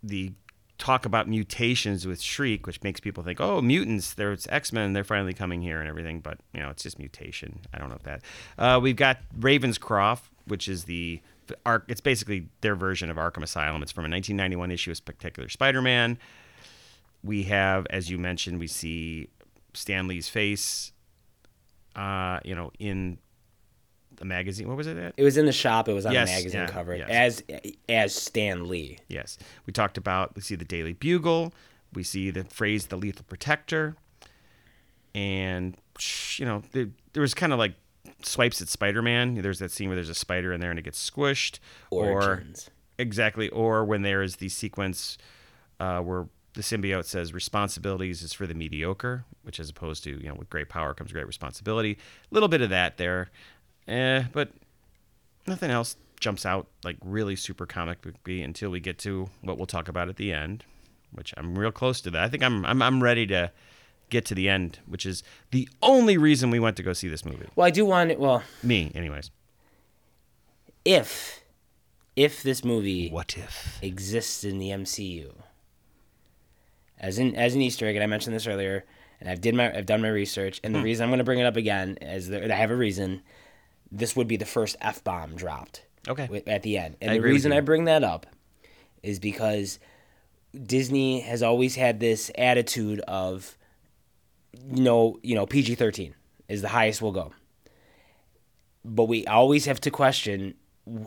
[0.00, 0.30] the
[0.78, 5.02] talk about mutations with Shriek, which makes people think, oh, mutants, there's X Men, they're
[5.02, 6.20] finally coming here and everything.
[6.20, 7.58] But, you know, it's just mutation.
[7.74, 8.22] I don't know if that.
[8.56, 11.20] Uh, we've got Ravenscroft, which is the.
[11.66, 13.82] Arc, it's basically their version of Arkham Asylum.
[13.82, 16.16] It's from a 1991 issue of Spectacular Spider Man.
[17.24, 19.30] We have, as you mentioned, we see
[19.74, 20.92] Stan Lee's face,
[21.96, 23.18] uh, you know, in
[24.18, 24.68] the magazine.
[24.68, 25.14] What was it at?
[25.16, 25.88] it was in the shop.
[25.88, 27.08] It was on Yes, the magazine yeah, cover yes.
[27.10, 27.42] as
[27.88, 28.98] as Stan Lee.
[29.08, 29.38] Yes.
[29.66, 31.52] We talked about, we see the Daily Bugle.
[31.94, 33.96] We see the phrase the lethal protector.
[35.14, 35.76] And,
[36.36, 37.74] you know, there, there was kind of like
[38.22, 39.34] swipes at Spider Man.
[39.36, 41.58] There's that scene where there's a spider in there and it gets squished.
[41.90, 42.68] Origins.
[42.68, 43.48] Or, exactly.
[43.48, 45.16] Or when there is the sequence
[45.80, 50.28] uh, where the symbiote says responsibilities is for the mediocre, which as opposed to, you
[50.28, 51.92] know, with great power comes great responsibility.
[51.92, 53.30] A little bit of that there.
[53.88, 54.50] Eh, but
[55.46, 59.66] nothing else jumps out like really super comic booky until we get to what we'll
[59.66, 60.64] talk about at the end,
[61.12, 62.22] which I'm real close to that.
[62.22, 63.50] I think I'm I'm I'm ready to
[64.10, 67.24] get to the end, which is the only reason we went to go see this
[67.24, 67.46] movie.
[67.56, 68.18] Well, I do want it.
[68.20, 69.30] Well, Me, anyways.
[70.84, 71.40] if
[72.16, 73.78] if this movie What if?
[73.80, 75.32] exists in the MCU.
[77.00, 78.84] As in as an Easter egg, and I mentioned this earlier,
[79.20, 80.66] and I've did my I've done my research, Hmm.
[80.66, 82.76] and the reason I'm going to bring it up again is that I have a
[82.76, 83.22] reason.
[83.90, 85.84] This would be the first f bomb dropped.
[86.08, 86.42] Okay.
[86.46, 87.52] At the end, and I the reason.
[87.52, 88.26] I bring that up
[89.02, 89.78] is because
[90.60, 93.56] Disney has always had this attitude of,
[94.52, 96.14] you know, you know, PG thirteen
[96.48, 97.32] is the highest we'll go.
[98.84, 100.54] But we always have to question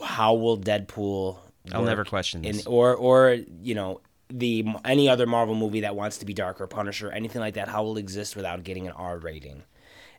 [0.03, 1.37] how will Deadpool.
[1.71, 6.17] I'll never question in- or or you know the any other Marvel movie that wants
[6.19, 9.17] to be darker, Punisher, anything like that, how will it exist without getting an R
[9.17, 9.63] rating?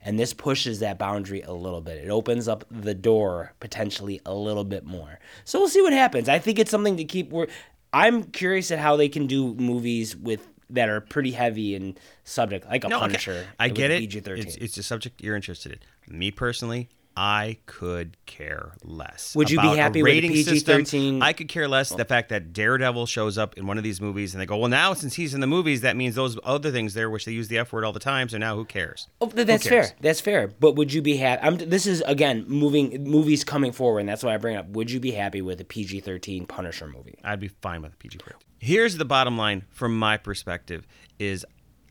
[0.05, 1.99] And this pushes that boundary a little bit.
[2.05, 5.21] It opens up the door potentially a little bit more.
[5.45, 6.29] So we'll see what happens.
[6.29, 7.31] I think it's something to keep.
[7.31, 7.47] We're,
[7.93, 12.67] I'm curious at how they can do movies with that are pretty heavy in subject,
[12.67, 13.07] like a No, okay.
[13.09, 13.47] Punisher.
[13.61, 14.01] I get it.
[14.01, 14.39] PG-13.
[14.39, 15.73] It's, it's a subject you're interested
[16.09, 16.19] in.
[16.19, 19.35] Me personally, I could care less.
[19.37, 21.23] Would you be happy with a rating PG-13?
[21.23, 21.97] I could care less oh.
[21.97, 24.71] the fact that Daredevil shows up in one of these movies and they go, well,
[24.71, 27.49] now since he's in the movies, that means those other things there, which they use
[27.49, 28.29] the F word all the time.
[28.29, 29.09] So now who cares?
[29.21, 29.89] Oh, that's cares?
[29.89, 29.97] fair.
[30.01, 30.49] That's fair.
[30.49, 31.65] But would you be happy?
[31.65, 34.69] This is again moving movies coming forward, and that's why I bring up.
[34.69, 37.19] Would you be happy with a PG-13 Punisher movie?
[37.23, 38.39] I'd be fine with a PG 13.
[38.59, 40.87] Here's the bottom line from my perspective
[41.19, 41.45] is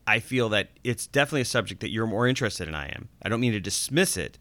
[0.06, 3.08] I feel that it's definitely a subject that you're more interested in I am.
[3.22, 4.38] I don't mean to dismiss it,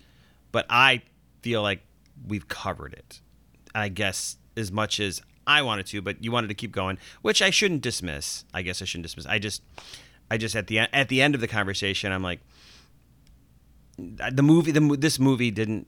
[0.52, 1.04] but I
[1.42, 1.82] feel like
[2.28, 3.22] we've covered it.
[3.74, 7.42] I guess as much as I wanted to, but you wanted to keep going, which
[7.42, 8.46] I shouldn't dismiss.
[8.54, 9.26] I guess I shouldn't dismiss.
[9.26, 9.62] I just
[10.30, 12.40] I just at the at the end of the conversation, I'm like
[13.98, 15.88] the movie the this movie didn't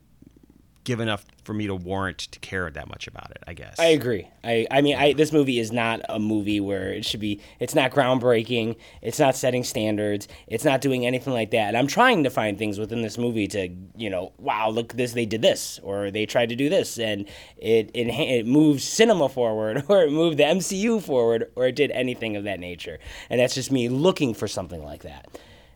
[0.84, 3.42] give enough for me to warrant to care that much about it.
[3.46, 3.78] I guess.
[3.78, 4.28] I agree.
[4.42, 7.40] I I mean, I this movie is not a movie where it should be.
[7.58, 8.76] It's not groundbreaking.
[9.02, 10.28] It's not setting standards.
[10.46, 11.68] It's not doing anything like that.
[11.68, 15.12] And I'm trying to find things within this movie to you know, wow, look this
[15.12, 17.26] they did this or they tried to do this and
[17.56, 21.90] it it it moved cinema forward or it moved the MCU forward or it did
[21.90, 22.98] anything of that nature.
[23.30, 25.26] And that's just me looking for something like that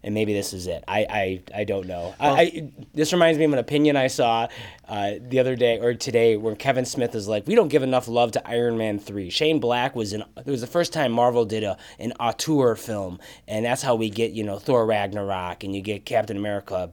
[0.09, 0.83] and maybe this is it.
[0.89, 2.15] I I, I don't know.
[2.19, 4.49] I, I, this reminds me of an opinion I saw
[4.89, 8.09] uh, the other day or today where Kevin Smith is like, we don't give enough
[8.09, 9.29] love to Iron Man three.
[9.29, 10.25] Shane Black was in.
[10.39, 14.09] It was the first time Marvel did a an auteur film, and that's how we
[14.09, 16.91] get you know Thor Ragnarok and you get Captain America,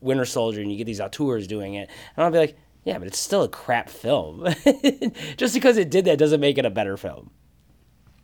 [0.00, 1.88] Winter Soldier, and you get these auteurs doing it.
[2.16, 4.44] And I'll be like, yeah, but it's still a crap film.
[5.36, 7.30] Just because it did that doesn't make it a better film.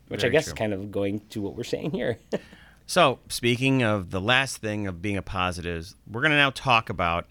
[0.08, 0.50] Which Very I guess true.
[0.50, 2.18] is kind of going to what we're saying here.
[2.86, 6.90] So, speaking of the last thing of being a positive, we're going to now talk
[6.90, 7.26] about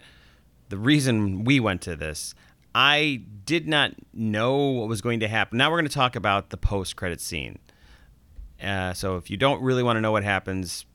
[0.68, 2.34] the reason we went to this.
[2.74, 5.58] I did not know what was going to happen.
[5.58, 7.58] Now we're going to talk about the post-credit scene.
[8.62, 10.86] Uh, so, if you don't really want to know what happens,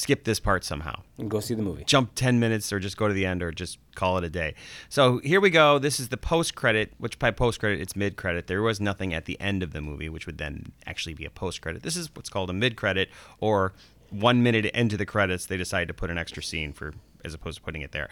[0.00, 1.84] skip this part somehow and go see the movie.
[1.84, 4.54] jump 10 minutes or just go to the end or just call it a day.
[4.88, 5.78] So here we go.
[5.78, 8.46] This is the post credit, which by post credit, it's mid credit.
[8.46, 11.30] There was nothing at the end of the movie, which would then actually be a
[11.30, 11.82] post credit.
[11.82, 13.74] This is what's called a mid credit or
[14.10, 16.94] one minute into the credits, they decide to put an extra scene for
[17.24, 18.08] as opposed to putting it there.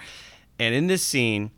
[0.58, 1.50] And in this scene,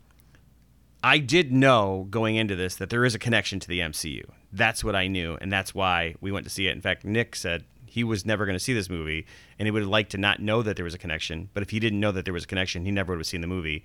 [1.03, 4.23] I did know going into this that there is a connection to the MCU.
[4.51, 6.71] That's what I knew, and that's why we went to see it.
[6.71, 9.25] In fact, Nick said he was never going to see this movie,
[9.59, 11.49] and he would have liked to not know that there was a connection.
[11.53, 13.41] But if he didn't know that there was a connection, he never would have seen
[13.41, 13.83] the movie.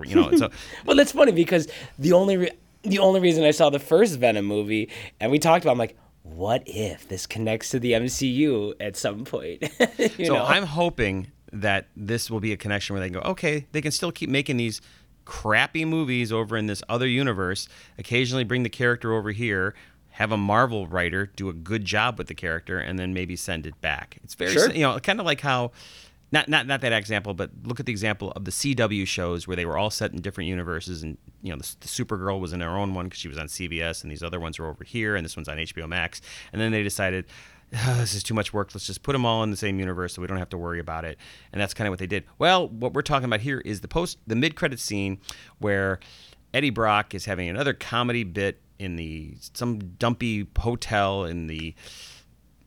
[0.08, 0.50] You know, so
[0.86, 1.66] Well, that's funny because
[1.98, 5.64] the only re- the only reason I saw the first Venom movie, and we talked
[5.64, 9.64] about, I'm like, what if this connects to the MCU at some point?
[10.24, 10.44] so know?
[10.44, 13.90] I'm hoping that this will be a connection where they can go, okay, they can
[13.90, 14.80] still keep making these
[15.24, 17.68] crappy movies over in this other universe.
[17.98, 19.74] Occasionally bring the character over here,
[20.14, 23.66] have a Marvel writer do a good job with the character, and then maybe send
[23.66, 24.18] it back.
[24.22, 24.70] It's very, Sure.
[24.72, 25.72] you know, kind of like how.
[26.32, 29.54] Not, not not that example, but look at the example of the CW shows where
[29.54, 32.60] they were all set in different universes, and you know the, the Supergirl was in
[32.60, 35.14] her own one because she was on CBS, and these other ones were over here,
[35.14, 36.20] and this one's on HBO Max,
[36.52, 37.26] and then they decided
[37.72, 38.70] "Ah, this is too much work.
[38.74, 40.80] Let's just put them all in the same universe so we don't have to worry
[40.80, 41.18] about it.
[41.52, 42.24] And that's kind of what they did.
[42.38, 45.18] Well, what we're talking about here is the post, the mid-credit scene
[45.60, 46.00] where
[46.52, 51.74] Eddie Brock is having another comedy bit in the some dumpy hotel in the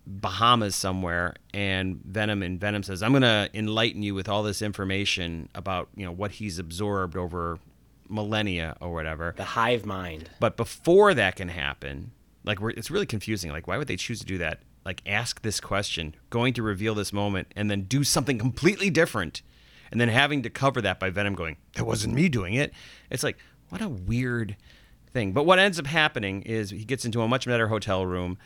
[0.05, 5.49] Bahamas somewhere, and Venom and Venom says, "I'm gonna enlighten you with all this information
[5.53, 7.60] about you know what he's absorbed over
[8.10, 10.30] millennia or whatever." the hive mind.
[10.39, 12.12] But before that can happen,
[12.45, 13.51] like we're, it's really confusing.
[13.51, 14.62] Like, why would they choose to do that?
[14.86, 19.41] Like, ask this question, going to reveal this moment, and then do something completely different,
[19.91, 22.74] and then having to cover that by Venom going, "That wasn't me doing it."
[23.10, 23.38] It's like,
[23.68, 24.55] what a weird
[25.18, 25.32] thing.
[25.32, 28.38] But what ends up happening is he gets into a much better hotel room,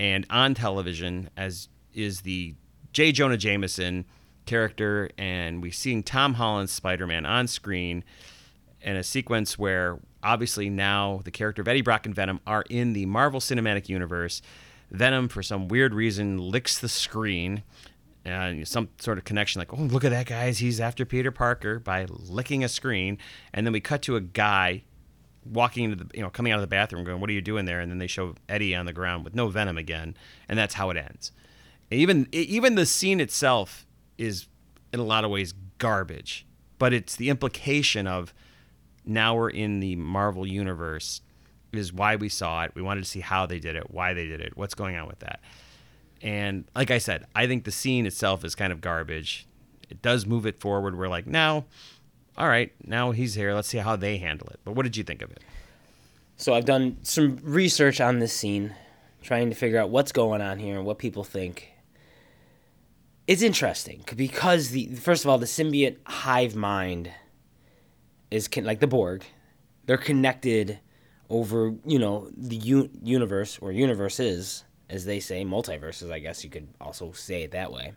[0.00, 2.54] and on television, as is the
[2.92, 3.12] J.
[3.12, 4.06] Jonah Jameson
[4.46, 8.04] character, and we're seeing Tom Holland's Spider-Man on screen
[8.80, 12.94] in a sequence where obviously now the character of Eddie Brock and Venom are in
[12.94, 14.40] the Marvel Cinematic Universe.
[14.90, 17.62] Venom, for some weird reason, licks the screen.
[18.24, 20.58] And some sort of connection, like, oh, look at that, guys.
[20.58, 23.16] He's after Peter Parker by licking a screen.
[23.54, 24.84] And then we cut to a guy
[25.50, 27.64] walking into the, you know, coming out of the bathroom going, what are you doing
[27.64, 27.80] there?
[27.80, 30.16] And then they show Eddie on the ground with no Venom again.
[30.48, 31.32] And that's how it ends.
[31.90, 33.86] Even, even the scene itself
[34.18, 34.46] is,
[34.92, 36.46] in a lot of ways, garbage.
[36.78, 38.34] But it's the implication of,
[39.04, 41.22] now we're in the Marvel universe
[41.72, 42.72] is why we saw it.
[42.74, 45.06] We wanted to see how they did it, why they did it, what's going on
[45.06, 45.40] with that.
[46.20, 49.46] And like I said, I think the scene itself is kind of garbage.
[49.88, 50.98] It does move it forward.
[50.98, 51.64] We're like, now,
[52.38, 53.52] all right, now he's here.
[53.52, 54.60] Let's see how they handle it.
[54.64, 55.42] But what did you think of it?
[56.36, 58.72] So I've done some research on this scene,
[59.22, 61.68] trying to figure out what's going on here and what people think.
[63.26, 67.10] It's interesting because the first of all, the symbiote hive mind
[68.30, 69.24] is con- like the Borg.
[69.86, 70.78] They're connected
[71.28, 76.12] over, you know, the u- universe or universes, as they say, multiverses.
[76.12, 77.94] I guess you could also say it that way.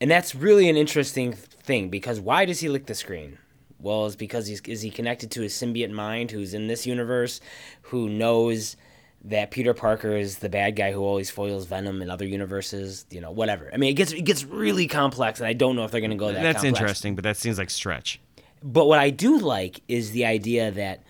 [0.00, 3.38] And that's really an interesting thing because why does he lick the screen?
[3.78, 7.40] Well, it's because he's is he connected to his symbiote mind who's in this universe,
[7.82, 8.76] who knows
[9.24, 13.06] that Peter Parker is the bad guy who always foils Venom in other universes.
[13.10, 13.70] You know, whatever.
[13.72, 16.10] I mean, it gets it gets really complex, and I don't know if they're going
[16.10, 16.42] to go that.
[16.42, 16.80] That's complex.
[16.80, 18.20] interesting, but that seems like stretch.
[18.62, 21.02] But what I do like is the idea that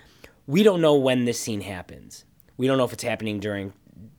[0.47, 2.25] we don't know when this scene happens.
[2.57, 3.73] We don't know if it's happening during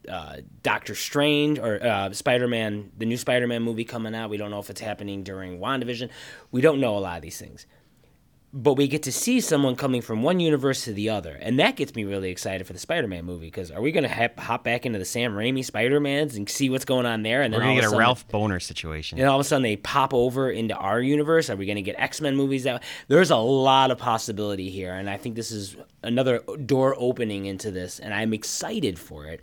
[0.09, 4.29] uh, Doctor Strange or uh, Spider Man, the new Spider Man movie coming out.
[4.29, 6.09] We don't know if it's happening during WandaVision.
[6.51, 7.65] We don't know a lot of these things.
[8.53, 11.35] But we get to see someone coming from one universe to the other.
[11.39, 14.03] And that gets me really excited for the Spider Man movie because are we going
[14.03, 17.23] to hop, hop back into the Sam Raimi Spider Mans and see what's going on
[17.23, 17.43] there?
[17.43, 19.19] And We're then gonna get a sudden- Ralph Boner situation.
[19.19, 21.49] and all of a sudden they pop over into our universe.
[21.49, 22.63] Are we going to get X Men movies?
[22.65, 27.45] That there's a lot of possibility here, and I think this is another door opening
[27.45, 29.39] into this, and I'm excited for it.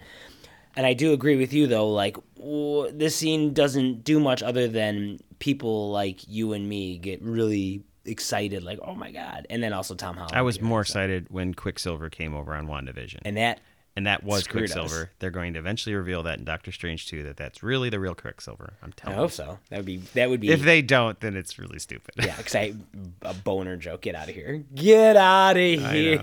[0.78, 1.90] And I do agree with you though.
[1.90, 7.20] Like w- this scene doesn't do much other than people like you and me get
[7.20, 10.36] really excited, like oh my god, and then also Tom Holland.
[10.36, 13.18] I was here, more so- excited when Quicksilver came over on WandaVision.
[13.24, 13.60] and that
[13.98, 14.72] and that was Screwed us.
[14.72, 15.10] Quicksilver.
[15.18, 18.14] They're going to eventually reveal that in Doctor Strange 2 that that's really the real
[18.14, 18.74] Quicksilver.
[18.80, 19.16] I'm telling.
[19.16, 19.34] You, I hope you.
[19.34, 19.58] so.
[19.70, 22.14] That would be that would be If they don't, then it's really stupid.
[22.16, 22.74] yeah, because I
[23.22, 24.02] a boner joke.
[24.02, 24.64] Get out of here.
[24.74, 25.62] Get out of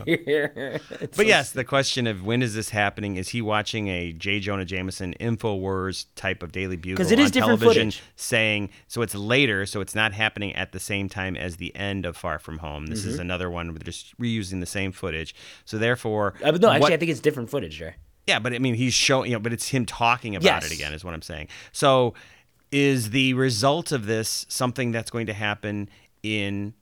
[0.08, 0.80] here.
[1.00, 3.18] But so yes, the question of when is this happening?
[3.18, 4.40] Is he watching a J.
[4.40, 8.04] Jonah Jameson Infowars type of Daily Bugle 'Cause it is on different television footage.
[8.16, 12.06] saying so it's later, so it's not happening at the same time as the end
[12.06, 12.88] of Far From Home.
[12.88, 13.10] This Mm-hmm.
[13.10, 15.36] is another one where they're just reusing the same footage.
[15.66, 17.96] So therefore, Uh, no, actually, what- I think it's different footage there.
[18.28, 20.66] Yeah, but I mean, he's showing, you know, but it's him talking about Yes.
[20.66, 21.48] it again, is what I'm saying.
[21.72, 22.14] So,
[22.72, 25.90] is the result of this something that's going to happen
[26.24, 26.74] in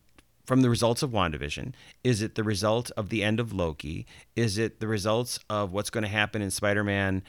[0.45, 1.73] from the results of WandaVision?
[2.03, 4.05] Is it the result of the end of Loki?
[4.35, 7.23] Is it the results of what's going to happen in Spider Man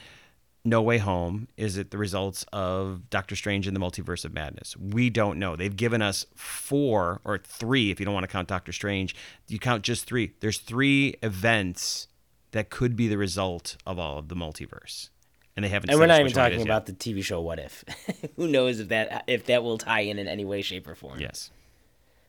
[0.64, 1.48] No Way Home?
[1.56, 4.76] Is it the results of Doctor Strange in the Multiverse of Madness?
[4.76, 5.56] We don't know.
[5.56, 9.14] They've given us four or three, if you don't want to count Doctor Strange.
[9.48, 10.32] You count just three.
[10.40, 12.06] There's three events
[12.54, 15.10] that could be the result of all of the multiverse.
[15.56, 17.40] And they haven't And we're not even which one it talking about the TV show
[17.40, 17.84] What If.
[18.36, 21.20] Who knows if that if that will tie in in any way, shape, or form?
[21.20, 21.50] Yes.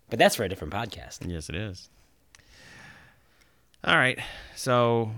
[0.10, 1.30] But that's for a different podcast.
[1.32, 1.90] Yes, it is.
[3.84, 4.20] All right.
[4.56, 5.12] So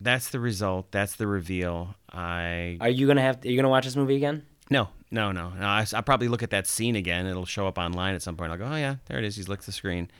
[0.00, 0.90] that's the result.
[0.90, 1.94] That's the reveal.
[2.10, 3.44] I Are you gonna have?
[3.44, 4.44] Are you gonna watch this movie again?
[4.70, 5.50] no, no, no.
[5.50, 7.26] no I, will probably look at that scene again.
[7.26, 8.52] It'll show up online at some point.
[8.52, 9.36] I'll go, oh yeah, there it is.
[9.36, 10.10] He's licked the screen.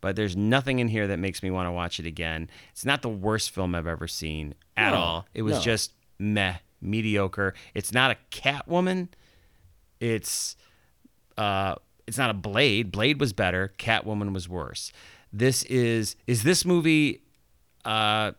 [0.00, 2.48] But there's nothing in here that makes me want to watch it again.
[2.70, 5.26] It's not the worst film I've ever seen at No, all.
[5.34, 5.60] It was no.
[5.62, 7.54] just meh, mediocre.
[7.74, 9.08] It's not a Catwoman.
[10.00, 10.56] It's
[11.36, 11.74] uh,
[12.06, 12.90] it's not a Blade.
[12.92, 13.72] Blade was better.
[13.78, 14.92] Catwoman was worse.
[15.32, 17.22] This is is this movie
[17.84, 18.32] uh,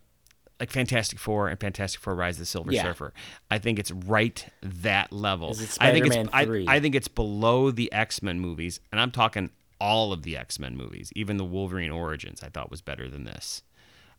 [0.60, 2.84] like Fantastic Four and Fantastic Four: Rise of the Silver Yeah.
[2.84, 3.14] Surfer.
[3.52, 5.52] I think it's right that level.
[5.52, 9.00] Is it I think it's I, I think it's below the X Men movies, and
[9.02, 9.50] I'm talking
[9.80, 12.44] all of the X Men movies, even the Wolverine Origins.
[12.44, 13.64] I thought was better than this.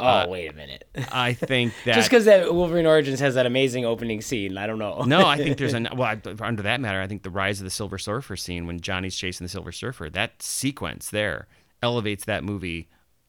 [0.01, 0.89] Oh uh, wait a minute.
[1.13, 4.79] I think that Just because that Wolverine Origins has that amazing opening scene, I don't
[4.79, 5.05] know.
[5.07, 6.09] no, I think there's an well.
[6.09, 9.17] I, under that matter, I think the rise of the Silver Surfer scene when Johnny's
[9.17, 11.49] chasing the Silver Surfer, that sequence there
[11.83, 12.89] elevates that movie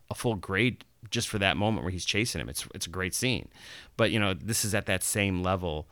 [0.10, 2.48] a full grade just for that moment where he's chasing him.
[2.48, 3.50] It's it's a great scene,
[3.98, 5.88] but you know this is at that same level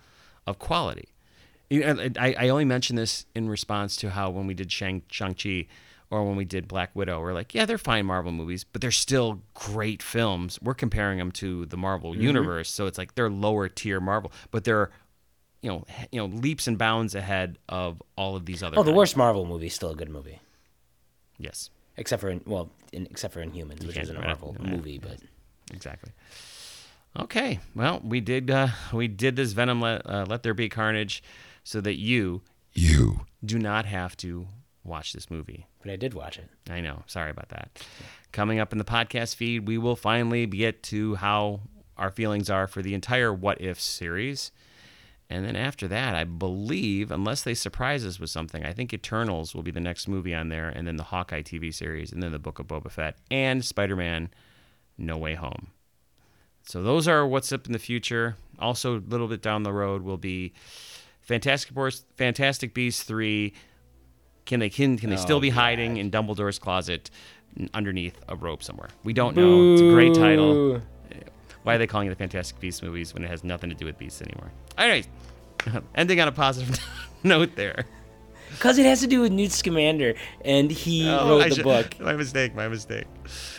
[0.47, 1.09] of quality.
[1.69, 5.03] You know, I, I only mention this in response to how when we did Shang
[5.09, 5.67] Shang Chi.
[6.11, 8.89] Or when we did Black Widow, we're like, yeah, they're fine Marvel movies, but they're
[8.89, 10.57] still great films.
[10.59, 12.21] We're comparing them to the Marvel Mm-hmm.
[12.23, 14.89] universe, so it's like they're lower tier Marvel, but they're
[15.61, 18.79] you know, you know, leaps and bounds ahead of all of these other.
[18.79, 18.97] Oh, the guys.
[18.97, 20.39] worst Marvel movie is still a good movie,
[21.37, 24.69] Yes, except for in, well, in, except for Inhumans, which can't- isn't a Marvel right.
[24.69, 25.17] movie, but
[25.71, 26.11] exactly.
[27.19, 31.21] Okay, well, we did uh, we did this Venom let, uh, let there be carnage,
[31.63, 32.41] so that you
[32.73, 33.25] You.
[33.43, 34.47] do not have to
[34.89, 35.67] watch this movie.
[35.81, 36.49] but I did watch it.
[36.69, 37.03] I know.
[37.07, 37.81] Sorry about that.
[38.31, 41.61] Coming up in the podcast feed, we will finally get to how
[41.97, 44.51] our feelings are for the entire What If series.
[45.29, 49.53] And then after that, I believe, unless they surprise us with something, I think Eternals
[49.53, 52.31] will be the next movie on there, and then the Hawkeye TV series, and then
[52.31, 54.29] the Book of Boba Fett, and Spider Man
[54.97, 55.67] No Way Home.
[56.63, 58.37] So those are what's up in the future.
[58.57, 60.53] Also, a little bit down the road will be
[61.21, 63.53] Fantastic Beasts, Fantastic Beasts 3.
[64.49, 67.11] Can they can, can they still oh, be hiding in Dumbledore's closet
[67.71, 68.89] underneath a rope somewhere?
[69.03, 69.73] We don't know.
[69.73, 70.77] It's a great title.
[71.11, 71.19] Eh,
[71.61, 73.85] why are they calling it the Fantastic Beasts movies when it has nothing to do
[73.85, 74.51] with beasts anymore?
[74.75, 75.07] Anyways,
[75.95, 76.79] ending on a positive
[77.23, 77.85] note there.
[78.49, 81.63] Because it has to do with Newt Scamander, and he Oh, wrote I the should-
[81.63, 81.99] book.
[81.99, 82.55] My mistake.
[82.55, 83.05] My mistake.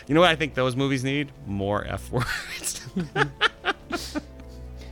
[0.07, 1.31] You know what I think those movies need?
[1.47, 2.85] More F words.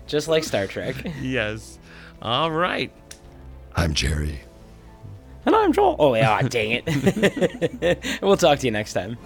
[0.07, 0.95] Just like Star Trek.
[1.21, 1.77] yes.
[2.21, 2.89] All right.
[3.75, 4.39] I'm Jerry.
[5.49, 5.95] And I'm Joel.
[5.99, 8.19] Oh, yeah, dang it.
[8.21, 9.17] we'll talk to you next time.